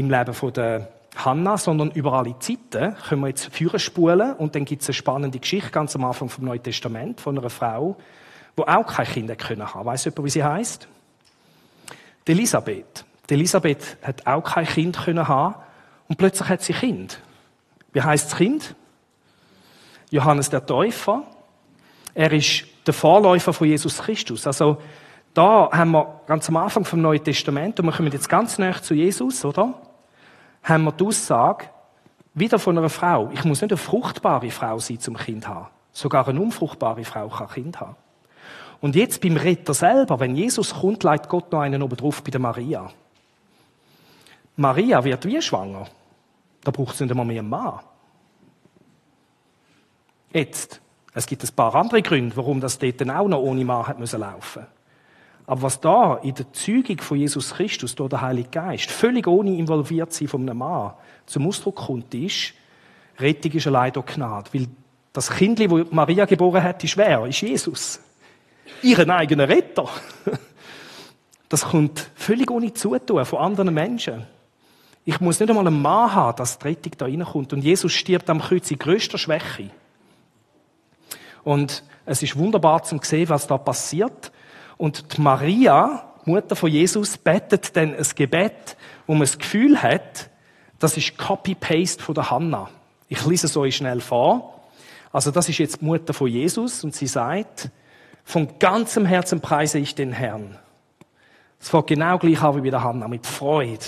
im 0.01 0.11
Leben 0.11 0.35
von 0.35 0.53
der 0.53 0.89
Hannah, 1.17 1.59
sondern 1.59 1.91
über 1.91 2.15
alle 2.15 2.39
Zeiten 2.39 2.97
können 3.09 3.21
wir 3.21 3.29
jetzt 3.29 3.55
führen 3.55 3.79
spulen 3.79 4.35
und 4.35 4.55
dann 4.55 4.65
gibt 4.65 4.83
es 4.83 4.89
eine 4.89 4.95
spannende 4.95 5.39
Geschichte 5.39 5.71
ganz 5.71 5.95
am 5.95 6.05
Anfang 6.05 6.29
vom 6.29 6.45
Neuen 6.45 6.63
Testament 6.63 7.21
von 7.21 7.39
einer 7.39 7.51
Frau, 7.51 7.97
die 8.57 8.63
auch 8.63 8.87
kein 8.87 9.07
Kind 9.07 9.39
können 9.39 9.75
haben. 9.75 9.85
Weißt 9.85 10.07
du, 10.07 10.25
wie 10.25 10.31
sie 10.31 10.43
heißt? 10.43 10.89
Elisabeth. 12.27 13.05
Die 13.29 13.35
Elisabeth 13.35 13.97
hat 14.03 14.27
auch 14.27 14.43
kein 14.43 14.67
Kind 14.67 14.97
können 14.97 15.27
haben 15.27 15.57
und 16.09 16.17
plötzlich 16.17 16.49
hat 16.49 16.63
sie 16.63 16.73
Kind. 16.73 17.21
Wie 17.93 18.01
heißt 18.01 18.31
das 18.31 18.39
Kind? 18.39 18.75
Johannes 20.11 20.49
der 20.49 20.65
Täufer. 20.65 21.25
Er 22.15 22.33
ist 22.33 22.65
der 22.87 22.95
Vorläufer 22.95 23.53
von 23.53 23.67
Jesus 23.67 23.99
Christus. 23.99 24.47
Also 24.47 24.79
da 25.35 25.71
haben 25.73 25.91
wir 25.91 26.21
ganz 26.27 26.49
am 26.49 26.57
Anfang 26.57 26.85
vom 26.85 27.03
Neuen 27.03 27.23
Testament 27.23 27.79
und 27.81 27.87
wir 27.87 27.93
kommen 27.93 28.13
jetzt 28.13 28.29
ganz 28.29 28.59
näher 28.59 28.81
zu 28.81 28.95
Jesus, 28.95 29.45
oder? 29.45 29.75
Haben 30.62 30.85
wir 30.85 30.92
die 30.92 31.05
Aussage, 31.05 31.66
wieder 32.35 32.59
von 32.59 32.79
einer 32.79 32.88
Frau. 32.88 33.31
Ich 33.33 33.44
muss 33.44 33.61
nicht 33.61 33.73
eine 33.73 33.79
fruchtbare 33.79 34.51
Frau 34.51 34.79
sein 34.79 35.01
zum 35.01 35.16
Kind 35.16 35.49
haben. 35.49 35.68
Sogar 35.92 36.29
eine 36.29 36.40
unfruchtbare 36.40 37.05
Frau 37.05 37.29
kann 37.29 37.49
Kind 37.49 37.81
haben. 37.81 37.96
Und 38.81 38.96
jetzt 38.96 39.20
beim 39.20 39.37
Retter 39.37 39.75
selber, 39.75 40.20
wenn 40.20 40.37
Jesus 40.37 40.75
kommt, 40.75 41.03
leitet 41.03 41.29
Gott 41.29 41.53
noch 41.53 41.61
einen 41.61 41.83
oben 41.83 41.96
drauf 41.96 42.23
bei 42.23 42.31
der 42.31 42.40
Maria. 42.40 42.90
Maria 44.57 45.03
wird 45.05 45.25
wie 45.27 45.42
schwanger. 45.42 45.87
Da 46.62 46.70
braucht 46.70 46.94
es 46.94 47.01
nicht 47.01 47.11
einmal 47.11 47.27
mehr 47.27 47.40
einen 47.40 47.49
Mann. 47.49 47.81
Jetzt. 50.33 50.81
Es 51.12 51.27
gibt 51.27 51.42
ein 51.42 51.55
paar 51.57 51.75
andere 51.75 52.03
Gründe, 52.03 52.37
warum 52.37 52.61
das 52.61 52.79
dort 52.79 53.03
auch 53.11 53.27
noch 53.27 53.40
ohne 53.40 53.64
Mann 53.64 53.87
hat 53.87 53.99
müssen 53.99 54.20
laufen 54.20 54.64
aber 55.46 55.62
was 55.62 55.81
da 55.81 56.16
in 56.16 56.35
der 56.35 56.53
Zeugung 56.53 56.98
von 56.98 57.18
Jesus 57.18 57.55
Christus 57.55 57.94
durch 57.94 58.11
den 58.11 58.20
Heiligen 58.20 58.50
Geist 58.50 58.90
völlig 58.90 59.26
ohne 59.26 59.57
involviert 59.57 60.12
sein 60.12 60.29
von 60.29 60.42
einem 60.42 60.59
Mann 60.59 60.92
zum 61.26 61.46
Ausdruck 61.46 61.76
kommt, 61.76 62.14
ist, 62.14 62.55
Rettung 63.18 63.53
ist 63.53 63.66
allein 63.66 63.92
durch 63.92 64.07
Gnade. 64.07 64.50
Weil 64.53 64.66
das 65.12 65.31
Kind, 65.31 65.59
das 65.59 65.70
Maria 65.90 66.24
geboren 66.24 66.62
hat, 66.62 66.83
ist 66.85 66.96
wer? 66.96 67.26
Ist 67.26 67.40
Jesus. 67.40 68.00
Ihren 68.83 69.11
eigenen 69.11 69.46
Retter. 69.48 69.88
Das 71.48 71.64
kommt 71.64 72.11
völlig 72.14 72.48
ohne 72.48 72.72
Zutun 72.72 73.24
von 73.24 73.40
anderen 73.40 73.74
Menschen. 73.74 74.24
Ich 75.05 75.18
muss 75.18 75.40
nicht 75.40 75.48
einmal 75.48 75.66
einen 75.66 75.83
Mann 75.83 76.14
haben, 76.14 76.37
dass 76.37 76.61
die 76.61 76.68
Rettung 76.68 76.92
da 76.96 77.07
reinkommt. 77.07 77.53
Und 77.53 77.64
Jesus 77.64 77.92
stirbt 77.92 78.31
am 78.31 78.40
Kreuz 78.40 78.70
in 78.70 78.79
größter 78.79 79.18
Schwäche. 79.18 79.70
Und 81.42 81.83
es 82.07 82.22
ist 82.22 82.37
wunderbar 82.37 82.85
zu 82.85 83.00
sehen, 83.03 83.29
was 83.29 83.48
da 83.48 83.59
passiert. 83.59 84.31
Und 84.81 85.14
die 85.14 85.21
Maria, 85.21 86.05
Mutter 86.25 86.57
von 86.57 86.71
Jesus, 86.71 87.19
betet 87.19 87.77
dann 87.77 87.95
ein 87.95 88.07
Gebet, 88.14 88.79
wo 89.07 89.12
man 89.12 89.21
das 89.21 89.37
Gefühl 89.37 89.83
hat, 89.83 90.31
das 90.79 90.97
ist 90.97 91.19
Copy-Paste 91.19 92.03
von 92.03 92.14
der 92.14 92.31
Hanna. 92.31 92.71
Ich 93.07 93.27
lese 93.27 93.47
es 93.47 93.59
euch 93.59 93.77
schnell 93.77 94.01
vor. 94.01 94.59
Also 95.12 95.33
das 95.33 95.51
ist 95.51 95.59
jetzt 95.59 95.83
die 95.83 95.85
Mutter 95.85 96.14
von 96.14 96.29
Jesus 96.29 96.83
und 96.83 96.95
sie 96.95 97.09
sagt, 97.09 97.69
von 98.25 98.59
ganzem 98.59 99.05
Herzen 99.05 99.43
preise 99.43 99.79
ich 99.79 99.95
den 99.95 100.12
Herrn. 100.12 100.57
Es 101.61 101.69
fängt 101.69 101.88
genau 101.88 102.16
gleich 102.16 102.40
an 102.40 102.57
wie 102.57 102.62
bei 102.62 102.71
der 102.71 102.83
Hanna, 102.83 103.07
mit 103.07 103.27
Freude. 103.27 103.85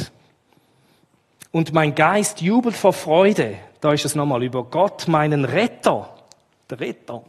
Und 1.52 1.72
mein 1.72 1.94
Geist 1.94 2.42
jubelt 2.42 2.76
vor 2.76 2.92
Freude. 2.92 3.56
Da 3.80 3.94
ist 3.94 4.04
es 4.04 4.14
nochmal 4.14 4.42
über 4.42 4.62
Gott, 4.64 5.08
meinen 5.08 5.46
Retter. 5.46 6.10
Der 6.68 6.80
Retter 6.80 7.22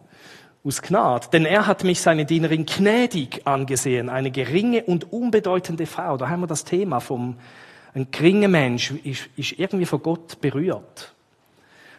aus 0.63 0.82
Gnade. 0.82 1.28
Denn 1.32 1.45
er 1.45 1.67
hat 1.67 1.84
mich, 1.84 2.02
seine 2.02 2.26
Dienerin, 2.26 2.65
gnädig 2.65 3.45
angesehen, 3.45 4.10
eine 4.10 4.32
geringe 4.32 4.84
und 4.84 5.12
unbedeutende 5.12 5.86
Frau. 5.86 6.17
Da 6.17 6.30
haben 6.30 6.41
wir 6.41 6.47
das 6.47 6.63
Thema 6.63 6.99
vom, 6.99 7.38
ein 7.93 8.10
geringer 8.12 8.47
Mensch 8.47 8.91
ist, 8.91 9.30
ist 9.36 9.60
irgendwie 9.60 9.86
von 9.86 10.02
Gott 10.02 10.41
berührt. 10.41 11.13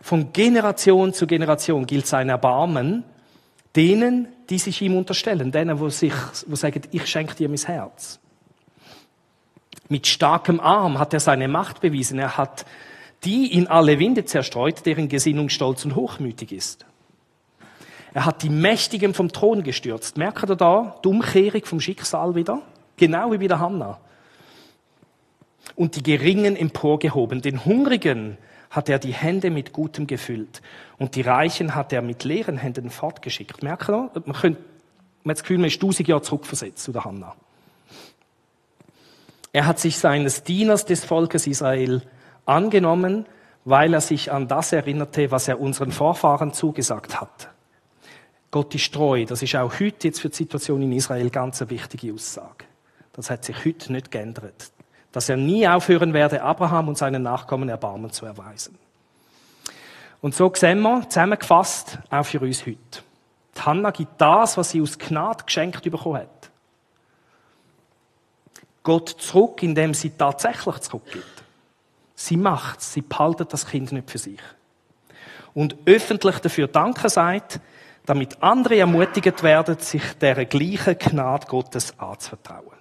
Von 0.01 0.33
Generation 0.33 1.15
zu 1.15 1.27
Generation 1.27 1.87
gilt 1.87 2.07
sein 2.07 2.29
Erbarmen 2.29 3.05
denen, 3.75 4.29
die 4.51 4.59
sich 4.59 4.81
ihm 4.83 4.97
unterstellen, 4.97 5.51
denen, 5.51 5.81
wo 5.81 5.89
sich, 5.89 6.13
wo 6.47 6.55
sagen, 6.55 6.83
ich 6.93 7.07
schenke 7.07 7.35
dir 7.35 7.49
mein 7.49 7.59
Herz. 7.59 8.21
Mit 9.89 10.07
starkem 10.07 10.61
Arm 10.61 10.99
hat 10.99 11.13
er 11.13 11.21
seine 11.21 11.49
Macht 11.49 11.81
bewiesen. 11.81 12.19
Er 12.19 12.37
hat 12.37 12.65
die 13.25 13.53
in 13.53 13.67
alle 13.67 13.99
Winde 13.99 14.25
zerstreut, 14.25 14.87
deren 14.87 15.09
Gesinnung 15.09 15.49
stolz 15.49 15.85
und 15.85 15.95
hochmütig 15.95 16.53
ist. 16.53 16.87
Er 18.15 18.25
hat 18.25 18.45
die 18.45 18.49
Mächtigen 18.49 19.13
vom 19.13 19.33
Thron 19.33 19.65
gestürzt. 19.65 20.17
Merkt 20.17 20.49
ihr 20.49 20.55
da 20.55 20.97
die 21.05 21.09
Umkehrung 21.09 21.65
vom 21.65 21.81
Schicksal 21.81 22.37
wieder? 22.37 22.63
Genau 22.97 23.33
wie 23.33 23.39
bei 23.39 23.49
der 23.49 23.59
Hanna. 23.59 23.99
Und 25.75 25.97
die 25.97 26.03
Geringen 26.05 26.55
emporgehoben. 26.55 27.43
Den 27.43 27.65
Hungrigen 27.65 28.39
hat 28.71 28.89
er 28.89 29.01
die 29.01 29.13
Hände 29.13 29.51
mit 29.51 29.73
Gutem 29.73 30.07
gefüllt. 30.07 30.63
Und 30.97 31.17
die 31.17 31.23
Reichen 31.23 31.75
hat 31.75 31.93
er 31.93 32.03
mit 32.03 32.23
leeren 32.23 32.57
Händen 32.57 32.89
fortgeschickt. 32.89 33.65
Merkt 33.65 33.89
ihr? 33.89 34.11
Man, 34.25 34.37
könnte, 34.37 34.61
man 35.25 35.31
hat 35.31 35.39
das 35.39 35.43
Gefühl, 35.43 35.59
man 35.59 35.67
ist 35.67 35.83
tausend 35.83 36.07
Jahre 36.07 36.23
zurückversetzt 36.23 36.85
zu 36.85 36.93
der 36.93 37.05
Hanna. 37.05 37.35
Er 39.53 39.67
hat 39.67 39.81
sich 39.81 39.99
seines 39.99 40.45
Dieners 40.45 40.85
des 40.85 41.05
Volkes 41.05 41.49
Israel 41.49 42.03
angenommen, 42.47 43.27
weil 43.65 43.93
er 43.93 44.01
sich 44.01 44.31
an 44.31 44.47
das 44.47 44.73
erinnerte, 44.73 45.33
was 45.33 45.49
er 45.49 45.61
unseren 45.61 45.91
Vorfahren 45.91 46.53
zugesagt 46.53 47.21
hat. 47.21 47.54
Gott 48.55 48.73
ist 48.73 48.95
treu. 48.95 49.25
Das 49.25 49.43
ist 49.43 49.57
auch 49.57 49.81
heute 49.81 50.07
jetzt 50.07 50.21
für 50.21 50.29
die 50.29 50.37
Situation 50.37 50.81
in 50.81 50.93
Israel 50.93 51.29
ganz 51.29 51.61
eine 51.61 51.71
wichtige 51.71 52.15
Aussage. 52.15 52.67
Das 53.13 53.29
hat 53.29 53.45
sich 53.45 53.65
heute 53.65 53.93
nicht 53.93 54.13
geändert. 54.13 54.71
Dass 55.11 55.29
er 55.29 55.37
nie 55.37 55.67
aufhören 55.67 56.13
werde, 56.13 56.41
Abraham 56.41 56.87
und 56.87 56.97
seinen 56.97 57.25
Nachkommen 57.25 57.69
Erbarmen 57.69 58.13
zu 58.13 58.27
erweisen. 58.27 58.79
Und 60.21 60.37
so 60.37 60.53
sehen 60.55 60.83
wir, 60.83 61.03
zusammengefasst, 61.09 61.99
auch 62.09 62.25
für 62.25 62.39
uns 62.39 62.65
heute. 62.65 62.79
Die 63.57 63.61
Hannah 63.61 63.91
gibt 63.91 64.21
das, 64.21 64.57
was 64.57 64.71
sie 64.71 64.81
aus 64.81 64.99
Gnade 65.01 65.43
geschenkt 65.45 65.83
bekommen 65.83 66.19
hat. 66.19 66.51
Gott 68.85 69.09
zurück, 69.19 69.65
indem 69.65 69.95
sie 69.95 70.11
tatsächlich 70.11 70.79
zurückgibt. 70.79 71.43
Sie 72.15 72.37
macht 72.37 72.83
sie 72.83 73.01
behaltet 73.01 73.53
das 73.53 73.67
Kind 73.67 73.91
nicht 73.91 74.13
für 74.13 74.19
sich. 74.19 74.39
Und 75.55 75.77
öffentlich 75.87 76.39
dafür 76.39 76.69
Danke 76.69 77.09
sagt, 77.09 77.59
damit 78.07 78.43
andere 78.43 78.77
ermutigt 78.77 79.43
werden, 79.43 79.79
sich 79.79 80.03
der 80.21 80.45
gleichen 80.45 80.99
Gnade 80.99 81.47
Gottes 81.47 81.99
anzuvertrauen. 81.99 82.79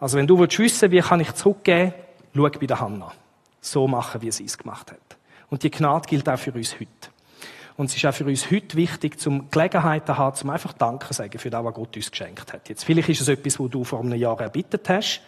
Also 0.00 0.18
wenn 0.18 0.26
du 0.26 0.38
willst 0.38 0.58
wissen, 0.58 0.90
wie 0.90 1.00
kann 1.00 1.20
ich 1.20 1.32
zurückgeben, 1.32 1.94
schau 2.34 2.48
bei 2.48 2.66
der 2.66 2.80
Hanna. 2.80 3.12
So 3.60 3.86
machen, 3.86 4.20
wie 4.22 4.32
sie 4.32 4.44
es 4.44 4.58
gemacht 4.58 4.90
hat. 4.90 5.16
Und 5.48 5.62
die 5.62 5.70
Gnade 5.70 6.08
gilt 6.08 6.28
auch 6.28 6.38
für 6.38 6.52
uns 6.52 6.74
heute. 6.74 6.88
Und 7.76 7.86
es 7.86 7.96
ist 7.96 8.04
auch 8.04 8.12
für 8.12 8.24
uns 8.24 8.50
heute 8.50 8.76
wichtig, 8.76 9.18
zum 9.18 9.50
Gelegenheit 9.50 10.06
zu 10.06 10.18
haben, 10.18 10.36
zum 10.36 10.50
einfach 10.50 10.72
Danke 10.72 11.06
zu 11.06 11.14
sagen 11.14 11.38
für 11.38 11.50
das, 11.50 11.64
was 11.64 11.74
Gott 11.74 11.96
uns 11.96 12.10
geschenkt 12.10 12.52
hat. 12.52 12.68
Jetzt, 12.68 12.84
vielleicht 12.84 13.08
ist 13.08 13.20
es 13.20 13.28
etwas, 13.28 13.58
wo 13.58 13.68
du 13.68 13.84
vor 13.84 14.00
einem 14.00 14.14
Jahr 14.14 14.40
erbittet 14.40 14.88
hast. 14.88 15.22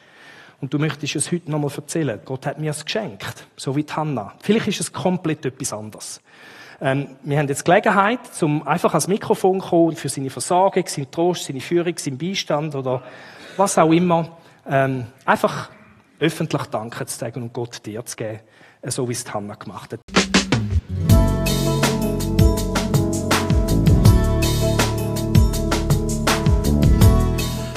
Und 0.60 0.72
du 0.72 0.78
möchtest 0.78 1.16
es 1.16 1.30
heute 1.30 1.50
nochmal 1.50 1.70
erzählen. 1.74 2.20
Gott 2.24 2.46
hat 2.46 2.58
mir 2.58 2.70
es 2.70 2.84
geschenkt. 2.84 3.46
So 3.56 3.76
wie 3.76 3.84
die 3.84 3.92
Hanna. 3.92 4.32
Vielleicht 4.40 4.68
ist 4.68 4.80
es 4.80 4.92
komplett 4.92 5.44
etwas 5.44 5.72
anderes. 5.72 6.20
Ähm, 6.80 7.08
wir 7.22 7.38
haben 7.38 7.48
jetzt 7.48 7.64
Gelegenheit, 7.64 8.26
zum 8.32 8.66
einfach 8.66 8.92
ans 8.92 9.08
Mikrofon 9.08 9.60
zu 9.60 9.68
kommen 9.68 9.96
für 9.96 10.08
seine 10.08 10.30
Versorgung, 10.30 10.84
seinen 10.86 11.10
Trost, 11.10 11.44
seine 11.44 11.60
Führung, 11.60 11.96
seinen 11.96 12.18
Beistand 12.18 12.74
oder 12.74 13.02
was 13.56 13.78
auch 13.78 13.92
immer. 13.92 14.36
Ähm, 14.68 15.06
einfach 15.24 15.70
öffentlich 16.18 16.62
Danke 16.66 17.06
zu 17.06 17.18
sagen 17.18 17.42
und 17.42 17.52
Gott 17.52 17.84
dir 17.86 18.04
zu 18.04 18.16
geben, 18.16 18.40
äh, 18.82 18.90
so 18.90 19.08
wie 19.08 19.12
es 19.12 19.32
Hannah 19.32 19.54
gemacht 19.54 19.92
hat. 19.92 20.00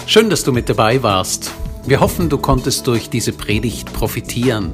Schön, 0.06 0.30
dass 0.30 0.44
du 0.44 0.54
mit 0.54 0.70
dabei 0.70 1.04
warst. 1.04 1.54
Wir 1.86 2.00
hoffen, 2.00 2.30
du 2.30 2.38
konntest 2.38 2.88
durch 2.88 3.10
diese 3.10 3.34
Predigt 3.34 3.94
profitieren. 3.94 4.74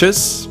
Tschüss. 0.00 0.49